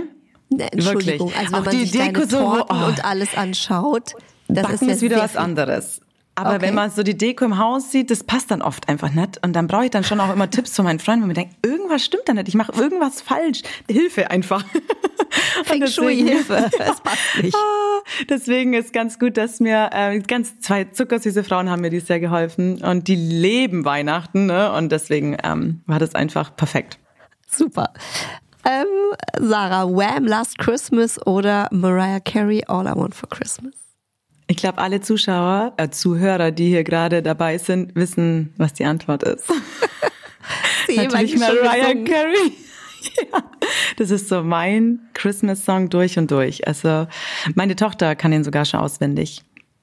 [0.48, 1.38] nee Entschuldigung, wirklich.
[1.38, 2.86] also wenn Auch man die sich Deko so, oh.
[2.86, 4.14] und alles anschaut,
[4.48, 6.00] das Backen ist, ja ist wieder was anderes.
[6.40, 6.62] Aber okay.
[6.62, 9.44] wenn man so die Deko im Haus sieht, das passt dann oft einfach nicht.
[9.44, 11.54] Und dann brauche ich dann schon auch immer Tipps von meinen Freunden, wo mir denke,
[11.62, 13.62] irgendwas stimmt da nicht, ich mache irgendwas falsch.
[13.90, 14.64] Hilfe einfach.
[15.64, 17.54] Feng Shui Hilfe, es passt nicht.
[17.54, 22.08] Ah, deswegen ist ganz gut, dass mir äh, ganz zwei zuckersüße Frauen haben mir dieses
[22.08, 24.72] Jahr geholfen und die leben Weihnachten, ne?
[24.72, 26.98] Und deswegen ähm, war das einfach perfekt.
[27.48, 27.92] Super.
[28.64, 28.86] Ähm,
[29.38, 30.26] Sarah, Wham!
[30.26, 33.79] Last Christmas oder Mariah Carey All I Want for Christmas?
[34.50, 39.22] Ich glaube, alle Zuschauer, äh, Zuhörer, die hier gerade dabei sind, wissen, was die Antwort
[39.22, 39.44] ist.
[40.96, 42.52] Natürlich Mariah Carey.
[43.32, 43.42] Ja,
[43.96, 46.68] das ist so mein Christmas-Song durch und durch.
[46.68, 47.06] Also
[47.54, 49.42] meine Tochter kann den sogar schon auswendig.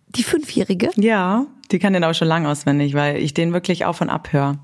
[0.10, 0.92] Die Fünfjährige?
[0.98, 4.34] Ja, die kann den auch schon lange auswendig, weil ich den wirklich auf und ab
[4.34, 4.60] höre.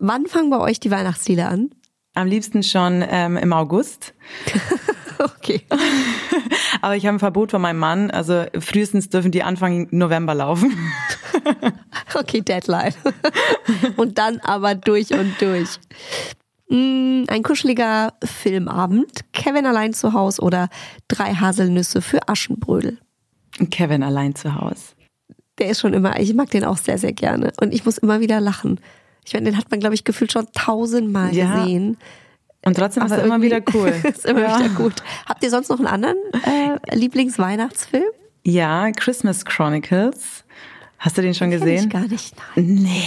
[0.00, 1.70] Wann fangen bei euch die Weihnachtslieder an?
[2.12, 4.12] Am liebsten schon ähm, im August.
[5.36, 5.62] okay.
[6.80, 8.10] Aber ich habe ein Verbot von meinem Mann.
[8.10, 10.76] Also frühestens dürfen die Anfang November laufen.
[12.14, 12.94] okay, Deadline.
[13.96, 15.78] und dann aber durch und durch.
[16.68, 20.68] Mm, ein kuscheliger Filmabend, Kevin allein zu Hause oder
[21.08, 22.98] drei Haselnüsse für Aschenbrödel.
[23.70, 24.94] Kevin allein zu Hause.
[25.58, 27.52] Der ist schon immer, ich mag den auch sehr, sehr gerne.
[27.60, 28.80] Und ich muss immer wieder lachen.
[29.24, 31.54] Ich meine, den hat man, glaube ich, gefühlt schon tausendmal ja.
[31.54, 31.96] gesehen.
[32.64, 33.88] Und trotzdem Aber ist er immer wieder cool.
[34.04, 34.58] ist immer ja.
[34.58, 34.94] wieder gut.
[35.26, 38.04] Habt ihr sonst noch einen anderen äh, Lieblingsweihnachtsfilm?
[38.42, 40.44] Ja, Christmas Chronicles.
[40.98, 41.84] Hast du den schon gesehen?
[41.84, 42.34] Ich gar nicht.
[42.56, 42.64] Nein.
[42.82, 43.02] Nee.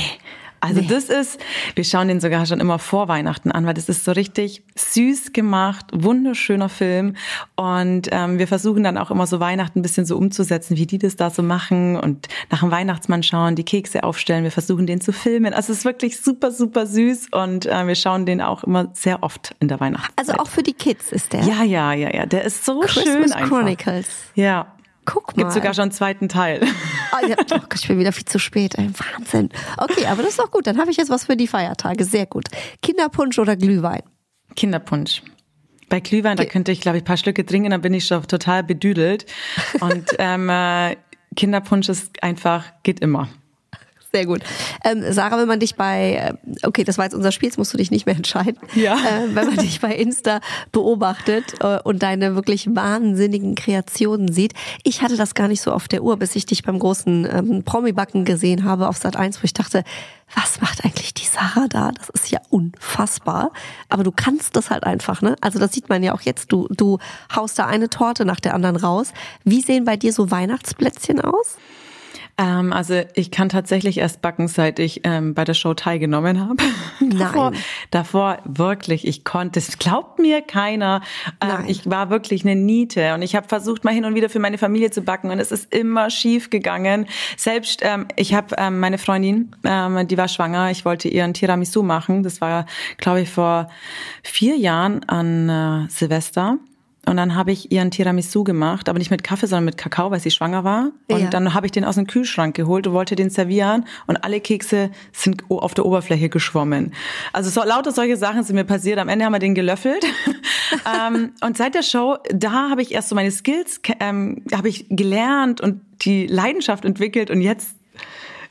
[0.60, 0.88] Also nee.
[0.88, 1.40] das ist,
[1.76, 5.34] wir schauen den sogar schon immer vor Weihnachten an, weil das ist so richtig süß
[5.34, 7.16] gemacht, wunderschöner Film.
[7.56, 10.98] Und ähm, wir versuchen dann auch immer so Weihnachten ein bisschen so umzusetzen, wie die
[10.98, 14.44] das da so machen und nach dem Weihnachtsmann schauen, die Kekse aufstellen.
[14.44, 15.54] Wir versuchen den zu filmen.
[15.54, 19.24] Also es ist wirklich super, super süß und äh, wir schauen den auch immer sehr
[19.24, 20.18] oft in der Weihnachtszeit.
[20.18, 21.44] Also auch für die Kids ist der?
[21.44, 22.26] Ja, ja, ja, ja.
[22.26, 23.50] Der ist so Christmas schön einfach.
[23.50, 24.08] Chronicles.
[24.36, 24.77] Ja.
[25.08, 25.44] Guck mal.
[25.44, 26.60] Gibt sogar schon einen zweiten Teil.
[26.64, 28.78] Oh, ja, oh, ich bin wieder viel zu spät.
[28.78, 28.90] Ey.
[29.16, 29.50] Wahnsinn.
[29.78, 30.68] Okay, aber das ist doch gut.
[30.68, 32.04] Dann habe ich jetzt was für die Feiertage.
[32.04, 32.50] Sehr gut.
[32.82, 34.04] Kinderpunsch oder Glühwein?
[34.58, 35.24] Kinderpunsch.
[35.88, 38.22] Bei Glühwein, da könnte ich, glaube ich, ein paar Schlücke trinken, dann bin ich schon
[38.24, 39.26] total bedüdelt.
[39.80, 40.98] Und ähm, äh,
[41.38, 43.30] Kinderpunsch ist einfach, geht immer.
[44.14, 44.42] Sehr gut.
[44.86, 47.74] Ähm, Sarah, wenn man dich bei, äh, okay, das war jetzt unser Spiel, jetzt musst
[47.74, 48.58] du dich nicht mehr entscheiden.
[48.74, 48.96] Ja.
[48.96, 50.40] Äh, wenn man dich bei Insta
[50.72, 54.54] beobachtet äh, und deine wirklich wahnsinnigen Kreationen sieht.
[54.84, 57.64] Ich hatte das gar nicht so auf der Uhr, bis ich dich beim großen ähm,
[57.64, 59.84] Promi-Backen gesehen habe auf Sat 1, wo ich dachte,
[60.36, 61.92] was macht eigentlich die Sarah da?
[61.92, 63.52] Das ist ja unfassbar.
[63.90, 65.36] Aber du kannst das halt einfach, ne?
[65.42, 66.52] Also das sieht man ja auch jetzt.
[66.52, 66.98] Du, du
[67.34, 69.14] haust da eine Torte nach der anderen raus.
[69.44, 71.58] Wie sehen bei dir so Weihnachtsplätzchen aus?
[72.40, 76.64] Ähm, also ich kann tatsächlich erst backen, seit ich ähm, bei der Show teilgenommen habe.
[77.00, 77.18] Nein.
[77.18, 77.52] davor,
[77.90, 81.02] davor wirklich, ich konnte es, glaubt mir keiner.
[81.42, 84.40] Ähm, ich war wirklich eine Niete und ich habe versucht, mal hin und wieder für
[84.40, 87.08] meine Familie zu backen und es ist immer schief gegangen.
[87.38, 91.82] Selbst, ähm, ich habe ähm, meine Freundin, ähm, die war schwanger, ich wollte ihren Tiramisu
[91.82, 92.22] machen.
[92.22, 93.70] Das war, glaube ich, vor
[94.22, 96.60] vier Jahren an äh, Silvester.
[97.08, 100.20] Und dann habe ich ihren Tiramisu gemacht, aber nicht mit Kaffee, sondern mit Kakao, weil
[100.20, 100.92] sie schwanger war.
[101.10, 101.30] Und ja.
[101.30, 104.92] dann habe ich den aus dem Kühlschrank geholt und wollte den servieren und alle Kekse
[105.14, 106.94] sind auf der Oberfläche geschwommen.
[107.32, 109.00] Also so, lauter solche Sachen sind mir passiert.
[109.00, 110.06] Am Ende haben wir den gelöffelt.
[110.86, 114.88] ähm, und seit der Show, da habe ich erst so meine Skills ähm, habe ich
[114.90, 117.72] gelernt und die Leidenschaft entwickelt und jetzt,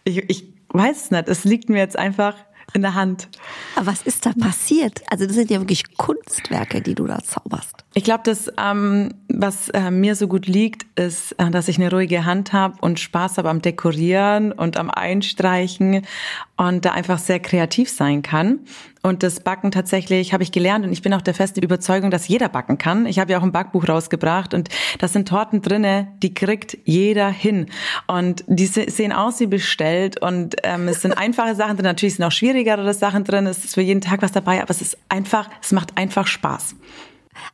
[0.05, 2.35] ich, ich weiß es nicht, es liegt mir jetzt einfach
[2.77, 3.29] in der Hand.
[3.75, 5.03] Aber was ist da passiert?
[5.11, 7.75] Also das sind ja wirklich Kunstwerke, die du da zauberst.
[7.95, 11.91] Ich glaube, dass ähm, was äh, mir so gut liegt, ist, äh, dass ich eine
[11.91, 16.07] ruhige Hand habe und Spaß habe am Dekorieren und am Einstreichen
[16.57, 18.61] und da einfach sehr kreativ sein kann.
[19.07, 22.27] Und das Backen tatsächlich habe ich gelernt und ich bin auch der festen Überzeugung, dass
[22.27, 23.07] jeder backen kann.
[23.07, 27.29] Ich habe ja auch ein Backbuch rausgebracht und da sind Torten drinne, die kriegt jeder
[27.29, 27.67] hin.
[28.09, 31.85] Und die sehen aus wie bestellt und ähm, es sind einfache Sachen drin.
[31.85, 33.47] Natürlich sind auch schwierigere Sachen drin.
[33.47, 36.75] Es ist für jeden Tag was dabei, aber es ist einfach, es macht einfach Spaß.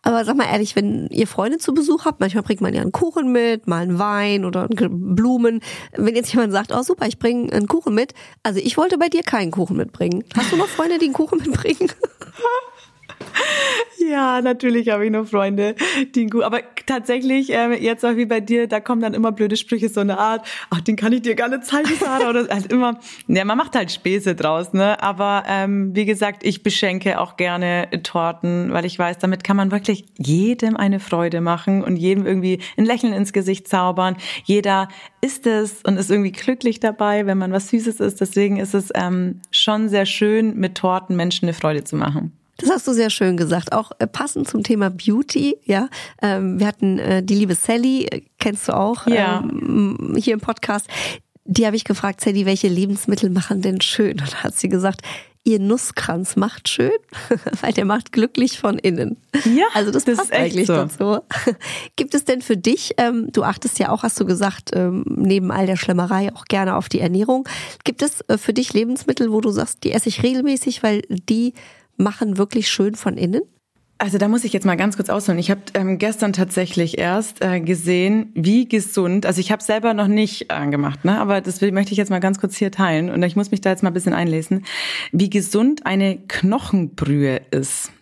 [0.02, 2.92] Aber sag mal ehrlich, wenn ihr Freunde zu Besuch habt, manchmal bringt man ja einen
[2.92, 5.60] Kuchen mit, mal einen Wein oder Blumen.
[5.92, 8.14] Wenn jetzt jemand sagt, oh super, ich bringe einen Kuchen mit.
[8.42, 10.24] Also ich wollte bei dir keinen Kuchen mitbringen.
[10.36, 11.90] Hast du noch Freunde, die einen Kuchen mitbringen?
[14.08, 15.74] Ja, natürlich habe ich noch Freunde,
[16.14, 16.42] die gut.
[16.42, 20.00] Aber tatsächlich, äh, jetzt auch wie bei dir, da kommen dann immer blöde Sprüche, so
[20.00, 22.30] eine Art, ach, den kann ich dir gar nicht zeigen, Sarah.
[22.30, 25.02] Oder halt immer, ja, man macht halt Späße draus, ne?
[25.02, 29.70] Aber ähm, wie gesagt, ich beschenke auch gerne Torten, weil ich weiß, damit kann man
[29.70, 34.16] wirklich jedem eine Freude machen und jedem irgendwie ein Lächeln ins Gesicht zaubern.
[34.44, 34.88] Jeder
[35.20, 38.20] isst es und ist irgendwie glücklich dabei, wenn man was Süßes isst.
[38.20, 42.32] Deswegen ist es ähm, schon sehr schön, mit Torten Menschen eine Freude zu machen.
[42.62, 43.72] Das hast du sehr schön gesagt.
[43.72, 45.88] Auch äh, passend zum Thema Beauty, ja.
[46.22, 49.40] Ähm, wir hatten äh, die liebe Sally, äh, kennst du auch, ja.
[49.40, 50.86] ähm, hier im Podcast.
[51.44, 54.20] Die habe ich gefragt, Sally, welche Lebensmittel machen denn schön?
[54.20, 55.02] Und da hat sie gesagt,
[55.44, 56.92] ihr Nusskranz macht schön,
[57.60, 59.16] weil der macht glücklich von innen.
[59.44, 60.74] Ja, also das, das passt eigentlich so.
[60.74, 61.18] dazu.
[61.96, 65.50] Gibt es denn für dich, ähm, du achtest ja auch, hast du gesagt, ähm, neben
[65.50, 67.48] all der Schlemmerei auch gerne auf die Ernährung.
[67.82, 71.54] Gibt es für dich Lebensmittel, wo du sagst, die esse ich regelmäßig, weil die
[71.96, 73.42] machen wirklich schön von innen?
[74.02, 75.38] Also da muss ich jetzt mal ganz kurz ausholen.
[75.38, 80.08] Ich habe ähm, gestern tatsächlich erst äh, gesehen, wie gesund, also ich habe selber noch
[80.08, 81.20] nicht äh, gemacht, ne?
[81.20, 83.60] aber das will, möchte ich jetzt mal ganz kurz hier teilen und ich muss mich
[83.60, 84.64] da jetzt mal ein bisschen einlesen,
[85.12, 87.92] wie gesund eine Knochenbrühe ist.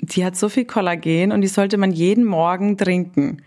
[0.00, 3.42] Die hat so viel Kollagen und die sollte man jeden Morgen trinken.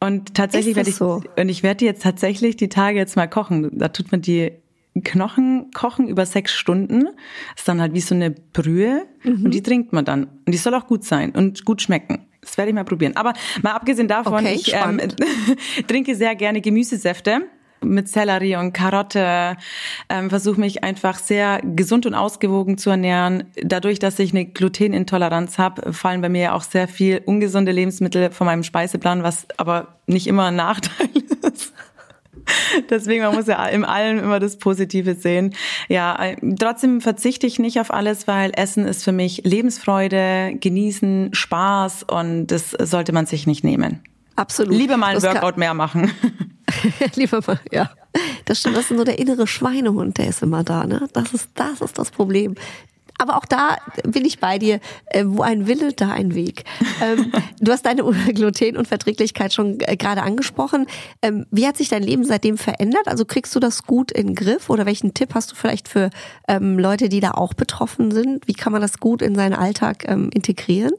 [0.00, 1.22] Und tatsächlich werde ich so?
[1.36, 3.70] und ich werde jetzt tatsächlich die Tage jetzt mal kochen.
[3.78, 4.52] Da tut man die
[5.02, 7.04] Knochen kochen über sechs Stunden.
[7.04, 9.46] Das ist dann halt wie so eine Brühe mhm.
[9.46, 10.24] und die trinkt man dann.
[10.24, 12.26] Und die soll auch gut sein und gut schmecken.
[12.40, 13.16] Das werde ich mal probieren.
[13.16, 13.32] Aber
[13.62, 15.00] mal abgesehen davon, okay, ich ähm,
[15.86, 17.42] trinke sehr gerne Gemüsesäfte
[17.82, 19.56] mit Sellerie und Karotte,
[20.08, 23.44] ähm, versuche mich einfach sehr gesund und ausgewogen zu ernähren.
[23.62, 28.30] Dadurch, dass ich eine Glutenintoleranz habe, fallen bei mir ja auch sehr viel ungesunde Lebensmittel
[28.30, 31.08] von meinem Speiseplan, was aber nicht immer ein Nachteil
[31.52, 31.72] ist.
[32.90, 35.54] Deswegen, man muss ja im Allen immer das Positive sehen.
[35.88, 41.30] Ja, äh, trotzdem verzichte ich nicht auf alles, weil Essen ist für mich Lebensfreude, Genießen,
[41.32, 44.02] Spaß und das sollte man sich nicht nehmen.
[44.36, 44.74] Absolut.
[44.74, 46.12] Lieber mal ein Workout mehr machen.
[47.16, 47.90] Lieber mal, ja.
[48.44, 51.08] Das stimmt, das ist nur der innere Schweinehund, der ist immer da, ne?
[51.12, 52.54] Das ist, das ist das Problem
[53.18, 54.80] aber auch da bin ich bei dir.
[55.06, 56.64] Äh, wo ein Wille, da ein Weg.
[57.02, 60.86] Ähm, du hast deine Glutenunverträglichkeit schon äh, gerade angesprochen.
[61.22, 63.06] Ähm, wie hat sich dein Leben seitdem verändert?
[63.06, 66.10] Also kriegst du das gut in den Griff oder welchen Tipp hast du vielleicht für
[66.46, 68.46] ähm, Leute, die da auch betroffen sind?
[68.46, 70.92] Wie kann man das gut in seinen Alltag integrieren?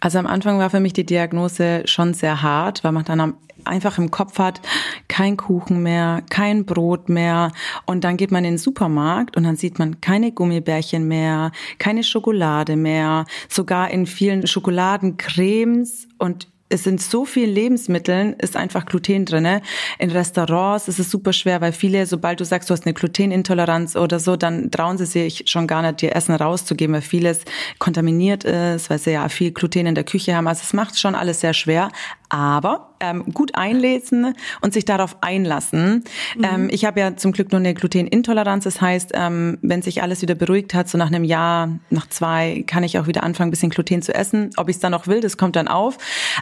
[0.00, 3.98] Also am Anfang war für mich die Diagnose schon sehr hart, weil man dann einfach
[3.98, 4.60] im Kopf hat,
[5.08, 7.52] kein Kuchen mehr, kein Brot mehr.
[7.86, 12.02] Und dann geht man in den Supermarkt und dann sieht man keine Gummibärchen mehr, keine
[12.02, 19.26] Schokolade mehr, sogar in vielen Schokoladencremes und es sind so vielen Lebensmitteln ist einfach Gluten
[19.26, 19.60] drinne.
[19.98, 23.94] In Restaurants ist es super schwer, weil viele, sobald du sagst, du hast eine Glutenintoleranz
[23.94, 27.40] oder so, dann trauen sie sich schon gar nicht, dir Essen rauszugeben, weil vieles
[27.78, 30.48] kontaminiert ist, weil sie ja viel Gluten in der Küche haben.
[30.48, 31.90] Also es macht schon alles sehr schwer.
[32.32, 36.04] Aber ähm, gut einlesen und sich darauf einlassen.
[36.34, 36.44] Mhm.
[36.44, 38.64] Ähm, ich habe ja zum Glück nur eine Glutenintoleranz.
[38.64, 42.64] Das heißt, ähm, wenn sich alles wieder beruhigt hat, so nach einem Jahr, nach zwei,
[42.66, 44.48] kann ich auch wieder anfangen, ein bisschen Gluten zu essen.
[44.56, 45.98] Ob ich es dann noch will, das kommt dann auf.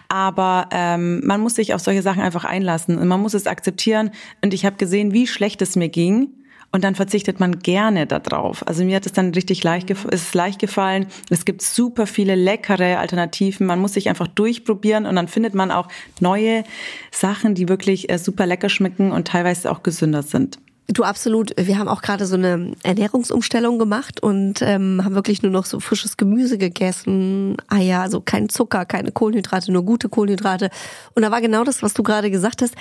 [0.09, 4.13] Aber ähm, man muss sich auf solche Sachen einfach einlassen und man muss es akzeptieren.
[4.45, 6.29] Und ich habe gesehen, wie schlecht es mir ging
[6.73, 8.67] und dann verzichtet man gerne darauf.
[8.67, 11.07] Also mir hat es dann richtig leicht, es leicht gefallen.
[11.29, 13.67] Es gibt super viele leckere Alternativen.
[13.67, 15.89] Man muss sich einfach durchprobieren und dann findet man auch
[16.21, 16.65] neue
[17.11, 20.59] Sachen, die wirklich äh, super lecker schmecken und teilweise auch gesünder sind.
[20.93, 21.53] Du absolut.
[21.57, 25.79] Wir haben auch gerade so eine Ernährungsumstellung gemacht und ähm, haben wirklich nur noch so
[25.79, 30.69] frisches Gemüse gegessen, Eier, also kein Zucker, keine Kohlenhydrate, nur gute Kohlenhydrate.
[31.15, 32.75] Und da war genau das, was du gerade gesagt hast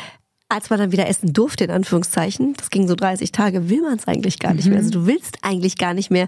[0.49, 3.97] als man dann wieder essen durfte, in Anführungszeichen, das ging so 30 Tage, will man
[3.97, 4.71] es eigentlich gar nicht mhm.
[4.71, 4.79] mehr.
[4.79, 6.27] Also du willst eigentlich gar nicht mehr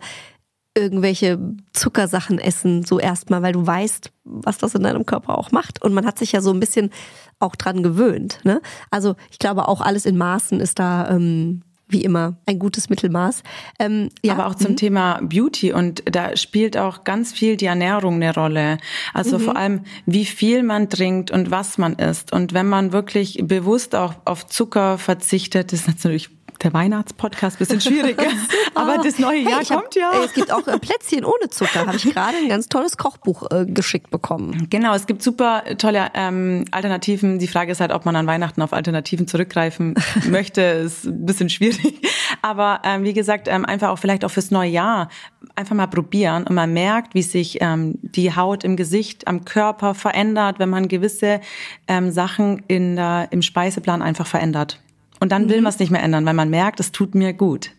[0.77, 1.37] irgendwelche
[1.73, 5.81] Zuckersachen essen, so erstmal, weil du weißt, was das in deinem Körper auch macht.
[5.83, 6.91] Und man hat sich ja so ein bisschen
[7.39, 8.39] auch dran gewöhnt.
[8.43, 8.61] Ne?
[8.89, 13.43] Also ich glaube, auch alles in Maßen ist da ähm, wie immer ein gutes Mittelmaß.
[13.79, 14.33] Ähm, ja.
[14.33, 14.77] Aber auch zum mhm.
[14.77, 18.77] Thema Beauty und da spielt auch ganz viel die Ernährung eine Rolle.
[19.13, 19.41] Also mhm.
[19.43, 22.33] vor allem, wie viel man trinkt und was man isst.
[22.33, 26.29] Und wenn man wirklich bewusst auch auf Zucker verzichtet, ist natürlich
[26.63, 28.17] der Weihnachtspodcast bisschen schwierig.
[28.75, 30.11] Aber das neue Jahr hey, kommt hab, ja.
[30.23, 31.87] Es gibt auch äh, Plätzchen ohne Zucker.
[31.87, 34.67] Habe ich gerade ein ganz tolles Kochbuch äh, geschickt bekommen.
[34.69, 37.39] Genau, es gibt super tolle ähm, Alternativen.
[37.39, 39.95] Die Frage ist halt, ob man an Weihnachten auf Alternativen zurückgreifen
[40.29, 40.61] möchte.
[40.61, 42.01] Ist ein bisschen schwierig.
[42.41, 45.09] Aber ähm, wie gesagt, ähm, einfach auch vielleicht auch fürs neue Jahr
[45.55, 49.93] einfach mal probieren und man merkt, wie sich ähm, die Haut im Gesicht, am Körper
[49.93, 51.41] verändert, wenn man gewisse
[51.87, 54.79] ähm, Sachen in der, im Speiseplan einfach verändert.
[55.21, 55.63] Und dann will mhm.
[55.63, 57.71] man es nicht mehr ändern, weil man merkt, es tut mir gut.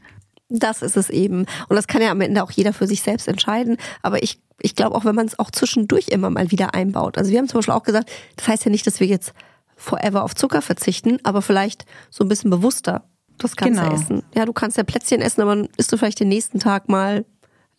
[0.48, 1.46] Das ist es eben.
[1.68, 3.76] Und das kann ja am Ende auch jeder für sich selbst entscheiden.
[4.02, 7.18] Aber ich, ich glaube auch, wenn man es auch zwischendurch immer mal wieder einbaut.
[7.18, 9.34] Also wir haben zum Beispiel auch gesagt, das heißt ja nicht, dass wir jetzt
[9.76, 13.04] forever auf Zucker verzichten, aber vielleicht so ein bisschen bewusster
[13.38, 13.94] das Ganze genau.
[13.94, 14.22] essen.
[14.34, 17.24] Ja, du kannst ja Plätzchen essen, aber isst du vielleicht den nächsten Tag mal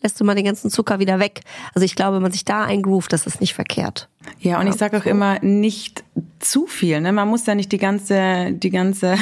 [0.03, 1.41] lässt du mal den ganzen Zucker wieder weg.
[1.73, 4.09] Also ich glaube, wenn man sich da eingroovt, das ist nicht verkehrt.
[4.39, 5.09] Ja, und ja, ich sage auch so.
[5.09, 6.03] immer, nicht
[6.39, 7.01] zu viel.
[7.01, 7.11] Ne?
[7.11, 9.15] Man muss ja nicht die ganze, die ganze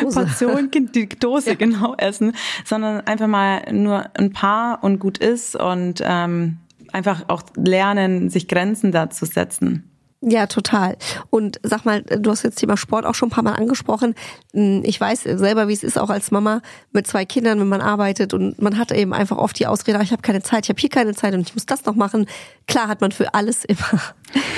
[0.00, 0.20] Dose.
[0.26, 1.56] Portion, die Dose ja.
[1.56, 2.32] genau essen,
[2.64, 6.58] sondern einfach mal nur ein paar und gut ist und ähm,
[6.92, 9.89] einfach auch lernen, sich Grenzen da zu setzen.
[10.22, 10.98] Ja, total.
[11.30, 14.14] Und sag mal, du hast jetzt Thema Sport auch schon ein paar Mal angesprochen.
[14.52, 16.60] Hm, ich weiß selber, wie es ist, auch als Mama
[16.92, 20.12] mit zwei Kindern, wenn man arbeitet und man hat eben einfach oft die Ausrede, ich
[20.12, 22.26] habe keine Zeit, ich habe hier keine Zeit und ich muss das noch machen.
[22.66, 24.02] Klar hat man für alles immer,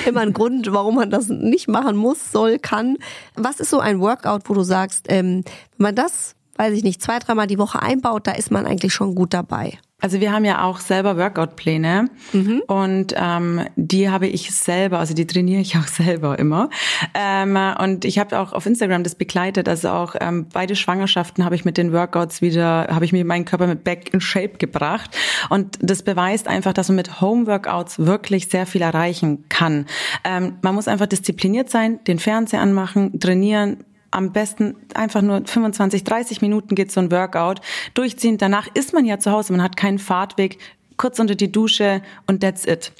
[0.05, 2.97] immer einen Grund, warum man das nicht machen muss, soll, kann.
[3.35, 5.45] Was ist so ein Workout, wo du sagst, ähm,
[5.77, 8.93] wenn man das weiß ich nicht, zwei, dreimal die Woche einbaut, da ist man eigentlich
[8.93, 9.79] schon gut dabei.
[10.03, 12.61] Also wir haben ja auch selber Workout-Pläne mhm.
[12.67, 16.69] und ähm, die habe ich selber, also die trainiere ich auch selber immer.
[17.13, 21.55] Ähm, und ich habe auch auf Instagram das begleitet, also auch ähm, beide Schwangerschaften habe
[21.55, 25.09] ich mit den Workouts wieder, habe ich mir meinen Körper mit Back in Shape gebracht.
[25.49, 29.85] Und das beweist einfach, dass man mit Home-Workouts wirklich sehr viel erreichen kann.
[30.25, 36.03] Ähm, man muss einfach diszipliniert sein, den Fernseher anmachen, trainieren, am besten einfach nur 25,
[36.03, 37.61] 30 Minuten geht so ein Workout
[37.93, 38.37] durchziehen.
[38.37, 40.59] Danach ist man ja zu Hause, man hat keinen Fahrtweg,
[40.97, 42.91] kurz unter die Dusche und that's it.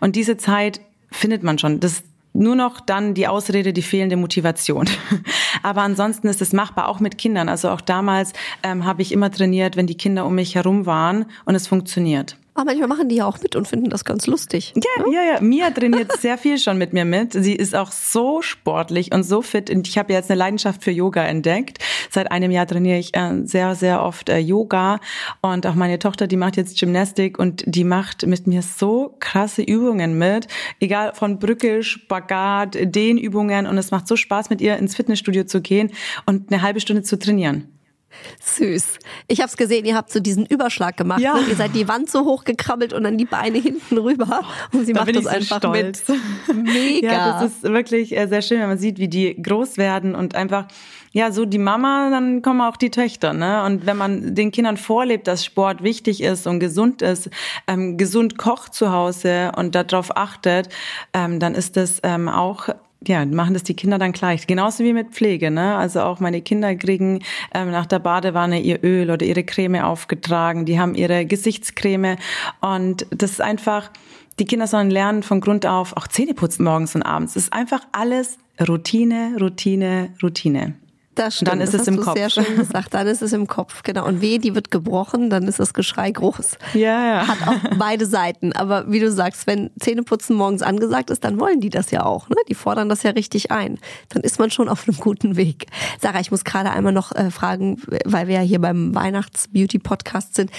[0.00, 1.80] Und diese Zeit findet man schon.
[1.80, 2.02] Das
[2.34, 4.88] nur noch dann die Ausrede, die fehlende Motivation.
[5.62, 7.48] Aber ansonsten ist es machbar, auch mit Kindern.
[7.48, 11.24] Also auch damals ähm, habe ich immer trainiert, wenn die Kinder um mich herum waren
[11.46, 12.36] und es funktioniert.
[12.58, 14.74] Aber manchmal machen die ja auch mit und finden das ganz lustig.
[14.74, 15.40] Ja, ja, ja.
[15.40, 17.32] Mia trainiert sehr viel schon mit mir mit.
[17.32, 19.70] Sie ist auch so sportlich und so fit.
[19.70, 21.78] Und ich habe jetzt eine Leidenschaft für Yoga entdeckt.
[22.10, 24.98] Seit einem Jahr trainiere ich äh, sehr, sehr oft äh, Yoga.
[25.40, 29.62] Und auch meine Tochter, die macht jetzt Gymnastik und die macht mit mir so krasse
[29.62, 30.48] Übungen mit.
[30.80, 33.68] Egal von Brücke, Spagat, Dehnübungen.
[33.68, 35.92] Und es macht so Spaß, mit ihr ins Fitnessstudio zu gehen
[36.26, 37.77] und eine halbe Stunde zu trainieren.
[38.40, 38.98] Süß.
[39.26, 41.20] Ich habe es gesehen, ihr habt so diesen Überschlag gemacht.
[41.20, 41.34] Ja.
[41.34, 41.42] Ne?
[41.48, 44.42] Ihr seid die Wand so hoch gekrabbelt und dann die Beine hinten rüber.
[44.72, 46.04] Und sie da macht das so einfach stolz.
[46.08, 46.64] mit.
[46.64, 47.12] Mega.
[47.12, 50.34] Ja, das ist wirklich äh, sehr schön, wenn man sieht, wie die groß werden und
[50.34, 50.66] einfach
[51.12, 53.64] ja, so die Mama, dann kommen auch die Töchter, ne?
[53.64, 57.30] Und wenn man den Kindern vorlebt, dass Sport wichtig ist und gesund ist,
[57.66, 60.68] ähm, gesund kocht zu Hause und darauf achtet,
[61.14, 62.68] ähm, dann ist das ähm, auch
[63.06, 64.46] ja, machen das die Kinder dann gleich.
[64.46, 65.76] Genauso wie mit Pflege, ne?
[65.76, 67.22] Also auch meine Kinder kriegen
[67.54, 70.64] ähm, nach der Badewanne ihr Öl oder ihre Creme aufgetragen.
[70.64, 72.16] Die haben ihre Gesichtscreme
[72.60, 73.90] und das ist einfach,
[74.38, 77.34] die Kinder sollen lernen von Grund auf auch Zähne putzen morgens und abends.
[77.34, 80.74] Das ist einfach alles Routine, Routine, Routine.
[81.18, 81.48] Das stimmt.
[81.48, 82.16] Dann ist das es im Kopf.
[82.16, 82.94] Sehr schön gesagt.
[82.94, 84.06] Dann ist es im Kopf, genau.
[84.06, 86.58] Und weh, die wird gebrochen, dann ist das Geschrei groß.
[86.74, 87.26] Ja, ja.
[87.26, 88.52] Hat auch beide Seiten.
[88.52, 92.28] Aber wie du sagst, wenn Zähneputzen morgens angesagt ist, dann wollen die das ja auch.
[92.28, 92.36] Ne?
[92.48, 93.78] Die fordern das ja richtig ein.
[94.10, 95.66] Dann ist man schon auf einem guten Weg.
[96.00, 100.50] Sarah, ich muss gerade einmal noch äh, fragen, weil wir ja hier beim Weihnachts-Beauty-Podcast sind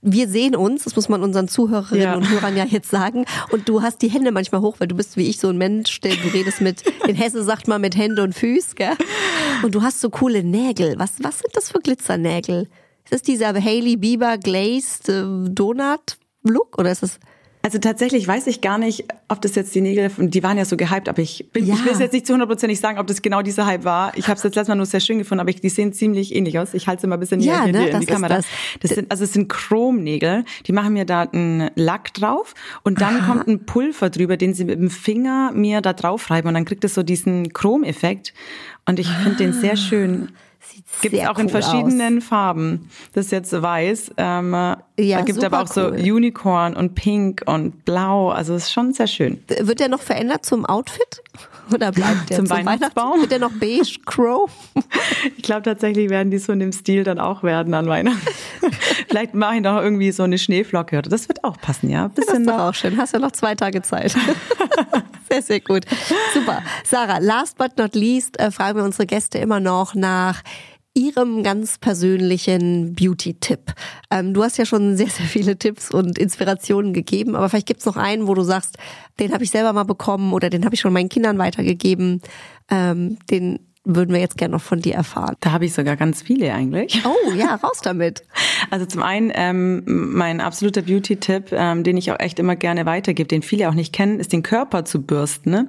[0.00, 2.14] wir sehen uns, das muss man unseren Zuhörerinnen ja.
[2.14, 3.24] und Hörern ja jetzt sagen.
[3.50, 6.00] Und du hast die Hände manchmal hoch, weil du bist wie ich so ein Mensch,
[6.00, 8.94] der du redest mit, in Hesse sagt man mit Hände und Füß, gell?
[9.62, 10.94] Und du hast so coole Nägel.
[10.98, 12.68] Was, was sind das für Glitzernägel?
[13.04, 17.18] Ist das dieser Hailey Bieber Glazed äh, Donut Look oder ist das
[17.62, 20.76] also tatsächlich weiß ich gar nicht, ob das jetzt die Nägel, die waren ja so
[20.76, 21.74] gehypt, aber ich, bin, ja.
[21.74, 24.16] ich will es jetzt nicht zu hundertprozentig sagen, ob das genau dieser Hype war.
[24.16, 26.34] Ich habe es jetzt letztes Mal nur sehr schön gefunden, aber ich, die sehen ziemlich
[26.34, 26.72] ähnlich aus.
[26.74, 28.36] Ich halte sie mal ein bisschen näher ja, ne, in, die, die Kamera.
[28.36, 28.46] Das.
[28.80, 28.92] das.
[28.92, 30.44] sind, also es sind Chromnägel.
[30.66, 33.26] Die machen mir da einen Lack drauf und dann Aha.
[33.26, 36.64] kommt ein Pulver drüber, den sie mit dem Finger mir da drauf reiben und dann
[36.64, 38.34] kriegt es so diesen Chromeffekt.
[38.86, 40.30] Und ich finde den sehr schön.
[41.00, 42.24] Gibt es auch cool in verschiedenen aus.
[42.24, 42.90] Farben.
[43.12, 44.12] Das ist jetzt weiß.
[44.16, 45.98] Ähm, ja, da gibt es aber auch cool.
[45.98, 48.30] so Unicorn und Pink und Blau.
[48.30, 49.42] Also ist schon sehr schön.
[49.60, 51.22] Wird der noch verändert zum Outfit?
[51.74, 53.20] Oder bleibt der zum, zum Weihnachtsbaum?
[53.20, 54.50] Wird der noch beige Crow?
[55.36, 58.26] ich glaube tatsächlich werden die so in dem Stil dann auch werden an Weihnachten.
[59.08, 61.02] Vielleicht mache ich noch irgendwie so eine Schneeflocke.
[61.02, 62.08] Das wird auch passen, ja?
[62.08, 62.96] Bisschen das ist doch auch schön.
[62.96, 64.16] Hast ja noch zwei Tage Zeit.
[65.42, 65.84] Sehr, sehr gut.
[66.34, 66.62] Super.
[66.84, 70.42] Sarah, last but not least äh, fragen wir unsere Gäste immer noch nach
[70.94, 73.72] Ihrem ganz persönlichen Beauty-Tipp.
[74.10, 77.84] Ähm, du hast ja schon sehr, sehr viele Tipps und Inspirationen gegeben, aber vielleicht gibt's
[77.84, 78.78] noch einen, wo du sagst,
[79.20, 82.20] den habe ich selber mal bekommen oder den habe ich schon meinen Kindern weitergegeben.
[82.68, 85.34] Ähm, den würden wir jetzt gerne noch von dir erfahren.
[85.40, 87.02] Da habe ich sogar ganz viele eigentlich.
[87.04, 88.22] Oh ja, raus damit.
[88.70, 93.26] Also zum einen ähm, mein absoluter Beauty-Tipp, ähm, den ich auch echt immer gerne weitergebe,
[93.26, 95.50] den viele auch nicht kennen, ist den Körper zu bürsten.
[95.50, 95.68] Ne?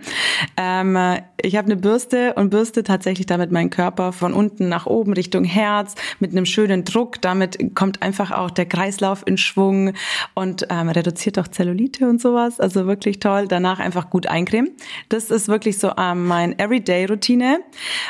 [0.57, 0.97] Ähm,
[1.41, 5.45] ich habe eine Bürste und bürste tatsächlich damit meinen Körper von unten nach oben Richtung
[5.45, 7.21] Herz mit einem schönen Druck.
[7.21, 9.93] Damit kommt einfach auch der Kreislauf in Schwung
[10.33, 12.59] und ähm, reduziert auch Zellulite und sowas.
[12.59, 13.47] Also wirklich toll.
[13.47, 14.71] Danach einfach gut eincremen.
[15.07, 17.59] Das ist wirklich so ähm, mein Everyday-Routine.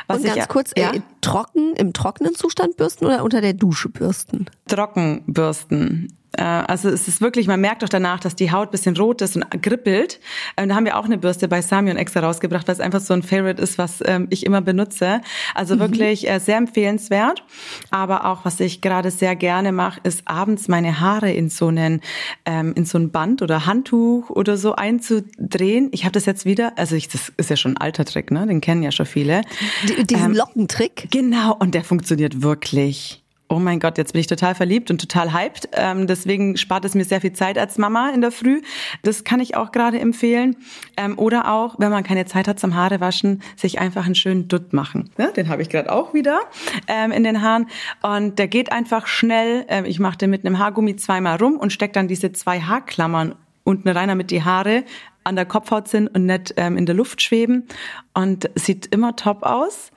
[0.07, 0.93] Was Und ganz ich, kurz, ja?
[0.93, 4.45] äh, trocken, im trockenen Zustand bürsten oder unter der Dusche bürsten?
[4.67, 6.18] Trocken bürsten.
[6.33, 9.35] Äh, also es ist wirklich, man merkt doch danach, dass die Haut bisschen rot ist
[9.35, 10.19] und grippelt.
[10.57, 13.13] Ähm, da haben wir auch eine Bürste bei Samion extra rausgebracht, weil es einfach so
[13.13, 15.21] ein Favorite ist, was ähm, ich immer benutze.
[15.55, 15.79] Also mhm.
[15.79, 17.43] wirklich äh, sehr empfehlenswert.
[17.89, 22.01] Aber auch, was ich gerade sehr gerne mache, ist abends meine Haare in so einen
[22.45, 25.89] ähm, in so ein Band oder Handtuch oder so einzudrehen.
[25.91, 28.45] Ich habe das jetzt wieder, also ich, das ist ja schon ein alter Trick, ne?
[28.45, 29.41] Den kennen ja schon viele.
[29.87, 31.07] D diesen ähm, Lockentrick?
[31.11, 33.18] Genau, und der funktioniert wirklich.
[33.49, 35.69] Oh mein Gott, jetzt bin ich total verliebt und total hyped.
[35.73, 38.61] Ähm, deswegen spart es mir sehr viel Zeit als Mama in der Früh.
[39.01, 40.55] Das kann ich auch gerade empfehlen.
[40.95, 44.47] Ähm, oder auch, wenn man keine Zeit hat zum Haare waschen, sich einfach einen schönen
[44.47, 45.09] Dutt machen.
[45.17, 46.39] Ja, den habe ich gerade auch wieder
[46.87, 47.67] ähm, in den Haaren.
[48.03, 49.65] Und der geht einfach schnell.
[49.67, 53.35] Ähm, ich mache den mit einem Haargummi zweimal rum und stecke dann diese zwei Haarklammern
[53.63, 54.83] unten rein, damit die Haare
[55.23, 57.67] an der Kopfhaut sind und nicht ähm, in der Luft schweben.
[58.13, 59.91] Und sieht immer top aus.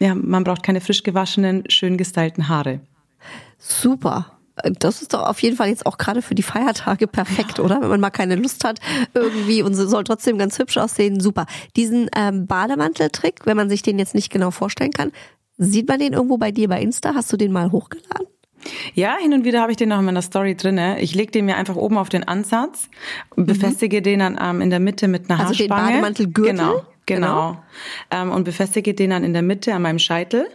[0.00, 2.80] Ja, man braucht keine frisch gewaschenen, schön gestylten Haare.
[3.58, 4.38] Super.
[4.80, 7.80] Das ist doch auf jeden Fall jetzt auch gerade für die Feiertage perfekt, oder?
[7.80, 8.80] Wenn man mal keine Lust hat
[9.14, 11.46] irgendwie und soll trotzdem ganz hübsch aussehen, super.
[11.76, 15.12] Diesen ähm, Bademanteltrick, wenn man sich den jetzt nicht genau vorstellen kann,
[15.58, 17.14] sieht man den irgendwo bei dir bei Insta?
[17.14, 18.26] Hast du den mal hochgeladen?
[18.94, 21.00] Ja, hin und wieder habe ich den noch in meiner Story drinne.
[21.00, 22.88] Ich lege den mir einfach oben auf den Ansatz,
[23.36, 24.02] befestige mhm.
[24.02, 25.72] den dann ähm, in der Mitte mit einer also Haarspange.
[25.74, 26.56] Also den Bademantelgürtel?
[26.56, 26.82] Genau.
[27.08, 27.52] Genau.
[27.52, 27.62] genau.
[28.10, 30.46] Ähm, und befestige den dann in der Mitte an meinem Scheitel.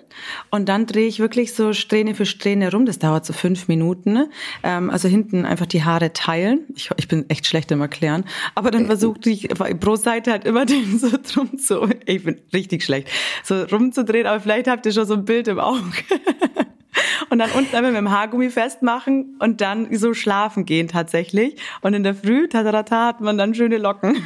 [0.51, 2.85] Und dann drehe ich wirklich so Strähne für Strähne rum.
[2.85, 4.29] Das dauert so fünf Minuten.
[4.61, 6.65] Ähm, also hinten einfach die Haare teilen.
[6.75, 8.25] Ich, ich bin echt schlecht im Erklären.
[8.53, 9.49] Aber dann versuche ich
[9.79, 13.09] pro Seite halt immer den so drum zu, ich bin richtig schlecht,
[13.43, 14.27] so rumzudrehen.
[14.27, 15.81] Aber vielleicht habt ihr schon so ein Bild im Auge.
[17.31, 21.55] und dann unten einfach mit dem Haargummi festmachen und dann so schlafen gehen tatsächlich.
[21.81, 24.23] Und in der Früh, tatarata, hat man dann schöne Locken.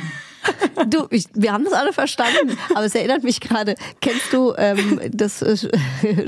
[0.89, 5.01] Du, ich, wir haben das alle verstanden, aber es erinnert mich gerade, kennst du ähm,
[5.11, 5.57] das äh,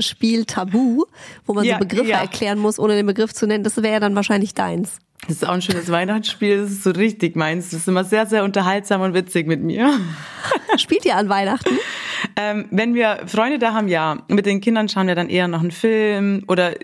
[0.02, 1.04] Spiel Tabu,
[1.46, 2.20] wo man ja, so Begriffe ja.
[2.20, 3.64] erklären muss, ohne den Begriff zu nennen?
[3.64, 4.98] Das wäre ja dann wahrscheinlich deins.
[5.26, 7.70] Das ist auch ein schönes Weihnachtsspiel, das ist so richtig meins.
[7.70, 10.00] Das ist immer sehr, sehr unterhaltsam und witzig mit mir.
[10.76, 11.78] Spielt ihr an Weihnachten?
[12.36, 14.22] Ähm, wenn wir Freunde da haben, ja.
[14.28, 16.74] Mit den Kindern schauen wir dann eher noch einen Film oder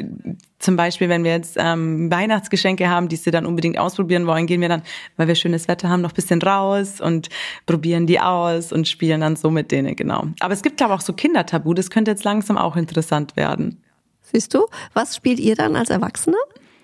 [0.59, 4.61] zum Beispiel, wenn wir jetzt ähm, Weihnachtsgeschenke haben, die sie dann unbedingt ausprobieren wollen, gehen
[4.61, 4.83] wir dann,
[5.17, 7.29] weil wir schönes Wetter haben, noch bisschen raus und
[7.67, 10.25] probieren die aus und spielen dann so mit denen, genau.
[10.41, 13.83] Aber es gibt aber auch so Kindertabu, das könnte jetzt langsam auch interessant werden.
[14.23, 16.37] Siehst du, was spielt ihr dann als Erwachsene?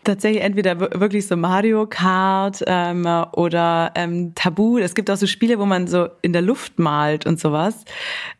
[0.04, 4.78] Tatsächlich entweder wirklich so Mario Kart ähm, oder ähm, Tabu.
[4.78, 7.84] Es gibt auch so Spiele, wo man so in der Luft malt und sowas.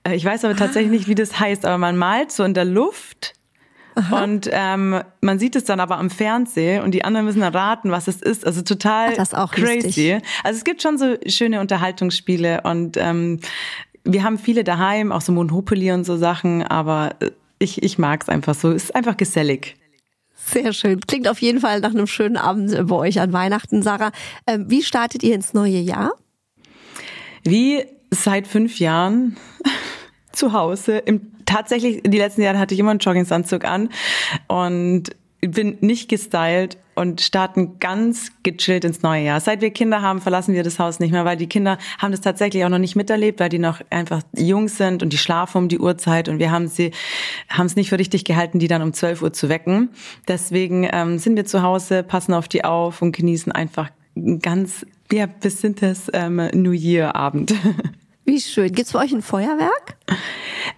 [0.03, 2.65] Äh, ich weiß aber tatsächlich nicht, wie das heißt, aber man malt so in der
[2.65, 3.35] Luft
[3.95, 4.25] Aha.
[4.25, 7.91] Und ähm, man sieht es dann aber am Fernsehen und die anderen müssen dann raten,
[7.91, 8.47] was es ist.
[8.47, 9.87] Also total Ach, crazy.
[9.87, 10.23] Lustig.
[10.45, 13.41] Also es gibt schon so schöne Unterhaltungsspiele und ähm,
[14.05, 18.23] wir haben viele daheim, auch so Monopoly und so Sachen, aber äh, ich, ich mag
[18.23, 18.71] es einfach so.
[18.71, 19.77] Es ist einfach gesellig.
[20.35, 21.01] Sehr schön.
[21.01, 24.11] Klingt auf jeden Fall nach einem schönen Abend bei euch an Weihnachten, Sarah.
[24.47, 26.13] Ähm, wie startet ihr ins neue Jahr?
[27.45, 29.37] Wie seit fünf Jahren
[30.33, 30.99] zu Hause.
[30.99, 33.89] Im, tatsächlich, die letzten Jahre hatte ich immer einen Joggingsanzug an
[34.49, 39.41] und bin nicht gestylt und starten ganz gechillt ins neue Jahr.
[39.41, 42.21] Seit wir Kinder haben, verlassen wir das Haus nicht mehr, weil die Kinder haben das
[42.21, 45.69] tatsächlich auch noch nicht miterlebt, weil die noch einfach jung sind und die schlafen um
[45.69, 46.93] die Uhrzeit und wir haben sie
[47.49, 49.91] haben es nicht für richtig gehalten, die dann um 12 Uhr zu wecken.
[50.29, 53.91] Deswegen ähm, sind wir zu Hause, passen auf die auf und genießen einfach
[54.41, 57.55] ganz ja, besinntes ähm, New Year Abend.
[58.25, 58.73] Wie schön.
[58.73, 59.97] Gibt's bei euch ein Feuerwerk?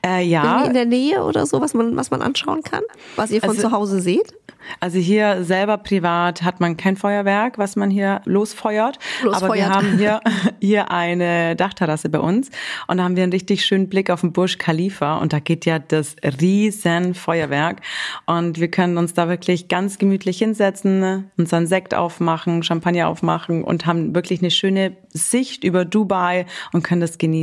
[0.04, 0.44] Äh, ja.
[0.44, 2.82] Irgendwie in der Nähe oder so, was man, was man anschauen kann?
[3.16, 4.34] Was ihr von also, zu Hause seht?
[4.80, 8.98] Also hier selber privat hat man kein Feuerwerk, was man hier losfeuert.
[9.22, 9.42] losfeuert.
[9.42, 10.20] Aber wir haben hier,
[10.60, 12.50] hier eine Dachterrasse bei uns
[12.86, 15.66] und da haben wir einen richtig schönen Blick auf den Burj Khalifa und da geht
[15.66, 17.82] ja das riesen Feuerwerk
[18.24, 23.84] und wir können uns da wirklich ganz gemütlich hinsetzen, unseren Sekt aufmachen, Champagner aufmachen und
[23.84, 27.33] haben wirklich eine schöne Sicht über Dubai und können das genießen.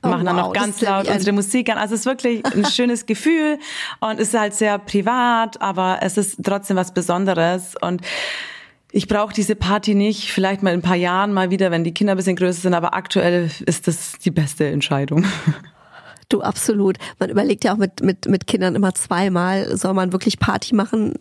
[0.00, 1.78] Wir oh, machen wow, dann noch ganz laut unsere Musik an.
[1.78, 3.58] Also es ist wirklich ein schönes Gefühl
[4.00, 8.02] und es ist halt sehr privat, aber es ist trotzdem was Besonderes und
[8.90, 11.92] ich brauche diese Party nicht, vielleicht mal in ein paar Jahren mal wieder, wenn die
[11.92, 15.24] Kinder ein bisschen größer sind, aber aktuell ist das die beste Entscheidung.
[16.30, 16.98] Du, absolut.
[17.18, 21.14] Man überlegt ja auch mit, mit, mit Kindern immer zweimal, soll man wirklich Party machen?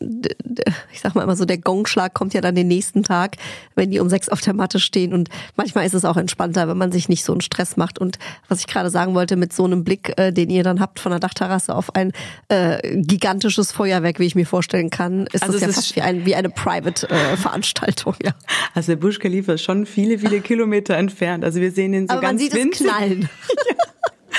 [0.92, 3.38] Ich sag mal immer so, der Gongschlag kommt ja dann den nächsten Tag,
[3.76, 5.14] wenn die um sechs auf der Matte stehen.
[5.14, 8.00] Und manchmal ist es auch entspannter, wenn man sich nicht so einen Stress macht.
[8.00, 11.00] Und was ich gerade sagen wollte, mit so einem Blick, äh, den ihr dann habt
[11.00, 12.12] von der Dachterrasse auf ein
[12.50, 16.26] äh, gigantisches Feuerwerk, wie ich mir vorstellen kann, ist also das ja fast wie, ein,
[16.26, 18.16] wie eine Private-Veranstaltung.
[18.20, 18.32] Äh, ja.
[18.74, 21.46] Also der Busch Khalifa ist schon viele, viele Kilometer entfernt.
[21.46, 22.86] Also wir sehen ihn so Aber ganz man sieht winzig.
[22.86, 23.30] es knallen.
[23.70, 23.76] ja.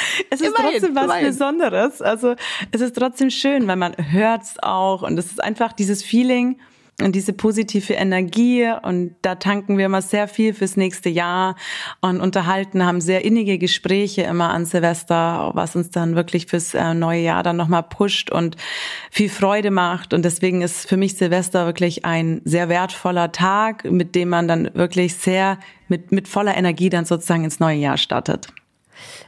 [0.31, 1.27] Es ist immerhin, trotzdem was immerhin.
[1.27, 2.03] Besonderes.
[2.03, 2.35] Also
[2.71, 6.59] es ist trotzdem schön, weil man hört es auch und es ist einfach dieses Feeling
[7.01, 11.55] und diese positive Energie und da tanken wir immer sehr viel fürs nächste Jahr
[12.01, 16.95] und unterhalten, haben sehr innige Gespräche immer an Silvester, was uns dann wirklich fürs äh,
[16.95, 18.57] neue Jahr dann nochmal pusht und
[19.13, 24.17] viel Freude macht und deswegen ist für mich Silvester wirklich ein sehr wertvoller Tag, mit
[24.17, 28.49] dem man dann wirklich sehr mit, mit voller Energie dann sozusagen ins neue Jahr startet.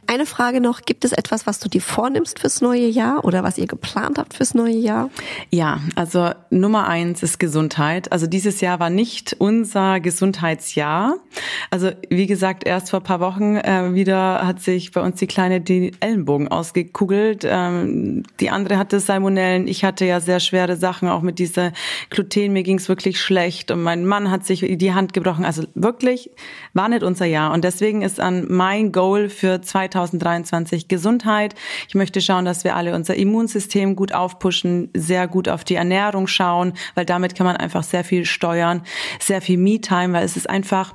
[0.07, 3.57] Eine Frage noch, gibt es etwas, was du dir vornimmst fürs neue Jahr oder was
[3.57, 5.09] ihr geplant habt fürs neue Jahr?
[5.51, 8.11] Ja, also Nummer eins ist Gesundheit.
[8.11, 11.15] Also dieses Jahr war nicht unser Gesundheitsjahr.
[11.69, 15.61] Also wie gesagt, erst vor paar Wochen äh, wieder hat sich bei uns die Kleine
[15.61, 17.45] die Ellenbogen ausgekugelt.
[17.47, 19.67] Ähm, die andere hatte Salmonellen.
[19.67, 21.71] Ich hatte ja sehr schwere Sachen, auch mit dieser
[22.09, 22.53] Gluten.
[22.53, 25.45] Mir ging es wirklich schlecht und mein Mann hat sich die Hand gebrochen.
[25.45, 26.31] Also wirklich
[26.73, 27.53] war nicht unser Jahr.
[27.53, 31.55] Und deswegen ist an mein Goal für 2023 Gesundheit.
[31.87, 36.27] Ich möchte schauen, dass wir alle unser Immunsystem gut aufpushen, sehr gut auf die Ernährung
[36.27, 38.83] schauen, weil damit kann man einfach sehr viel steuern,
[39.19, 40.93] sehr viel Me-Time, weil es ist einfach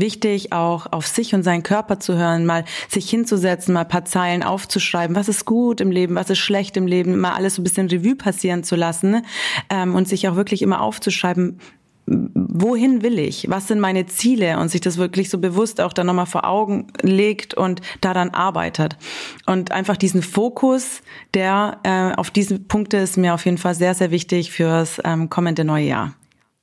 [0.00, 4.42] wichtig, auch auf sich und seinen Körper zu hören, mal sich hinzusetzen, mal paar Zeilen
[4.42, 7.64] aufzuschreiben, was ist gut im Leben, was ist schlecht im Leben, mal alles so ein
[7.64, 9.24] bisschen Revue passieren zu lassen
[9.70, 11.58] ähm, und sich auch wirklich immer aufzuschreiben,
[12.34, 13.48] wohin will ich?
[13.50, 14.58] Was sind meine Ziele?
[14.58, 18.96] Und sich das wirklich so bewusst auch dann nochmal vor Augen legt und daran arbeitet.
[19.46, 21.02] Und einfach diesen Fokus,
[21.34, 25.30] der äh, auf diese Punkte ist mir auf jeden Fall sehr, sehr wichtig fürs ähm,
[25.30, 26.14] kommende neue Jahr.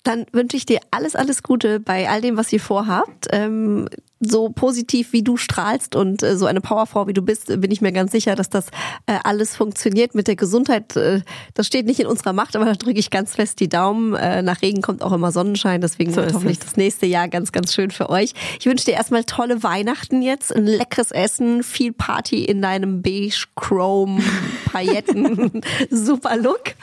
[0.03, 3.27] Dann wünsche ich dir alles, alles Gute bei all dem, was ihr vorhabt.
[3.31, 3.89] Ähm,
[4.25, 7.81] so positiv wie du strahlst und äh, so eine Powerfrau wie du bist, bin ich
[7.81, 8.67] mir ganz sicher, dass das
[9.05, 10.95] äh, alles funktioniert mit der Gesundheit.
[10.95, 11.21] Äh,
[11.53, 14.15] das steht nicht in unserer Macht, aber da drücke ich ganz fest die Daumen.
[14.15, 16.65] Äh, nach Regen kommt auch immer Sonnenschein, deswegen so wird hoffentlich es.
[16.65, 18.33] das nächste Jahr ganz, ganz schön für euch.
[18.59, 23.45] Ich wünsche dir erstmal tolle Weihnachten jetzt, ein leckeres Essen, viel Party in deinem beige
[23.55, 24.21] Chrome
[24.71, 26.75] Pailletten super Look.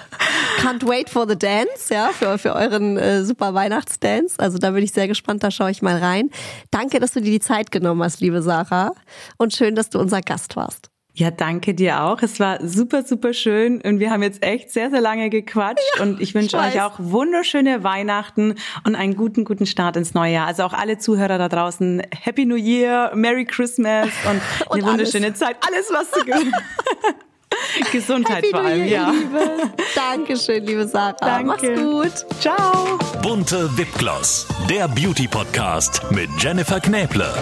[0.61, 4.39] Can't wait for the dance, ja, für, für euren äh, super Weihnachtsdance.
[4.39, 6.31] Also da bin ich sehr gespannt, da schaue ich mal rein.
[6.71, 8.95] Danke, dass du dir die Zeit genommen hast, liebe Sarah.
[9.39, 10.91] Und schön, dass du unser Gast warst.
[11.15, 12.23] Ja, danke dir auch.
[12.23, 16.03] Es war super, super schön und wir haben jetzt echt sehr, sehr lange gequatscht ja,
[16.03, 18.55] und ich wünsche euch auch wunderschöne Weihnachten
[18.85, 20.47] und einen guten, guten Start ins neue Jahr.
[20.47, 25.27] Also auch alle Zuhörer da draußen, Happy New Year, Merry Christmas und, und eine wunderschöne
[25.27, 25.39] alles.
[25.39, 25.57] Zeit.
[25.69, 26.25] Alles, was du
[27.93, 29.11] Gesundheit Happy vor allem, ja.
[29.11, 29.71] Liebe.
[29.95, 31.17] Dankeschön, liebe Sarah.
[31.21, 31.47] Danke.
[31.47, 32.41] Mach's gut.
[32.41, 32.99] Ciao.
[33.23, 37.33] Bunte Wipgloss, der Beauty Podcast mit Jennifer Knäble.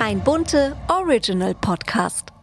[0.00, 2.37] Ein bunte Original Podcast.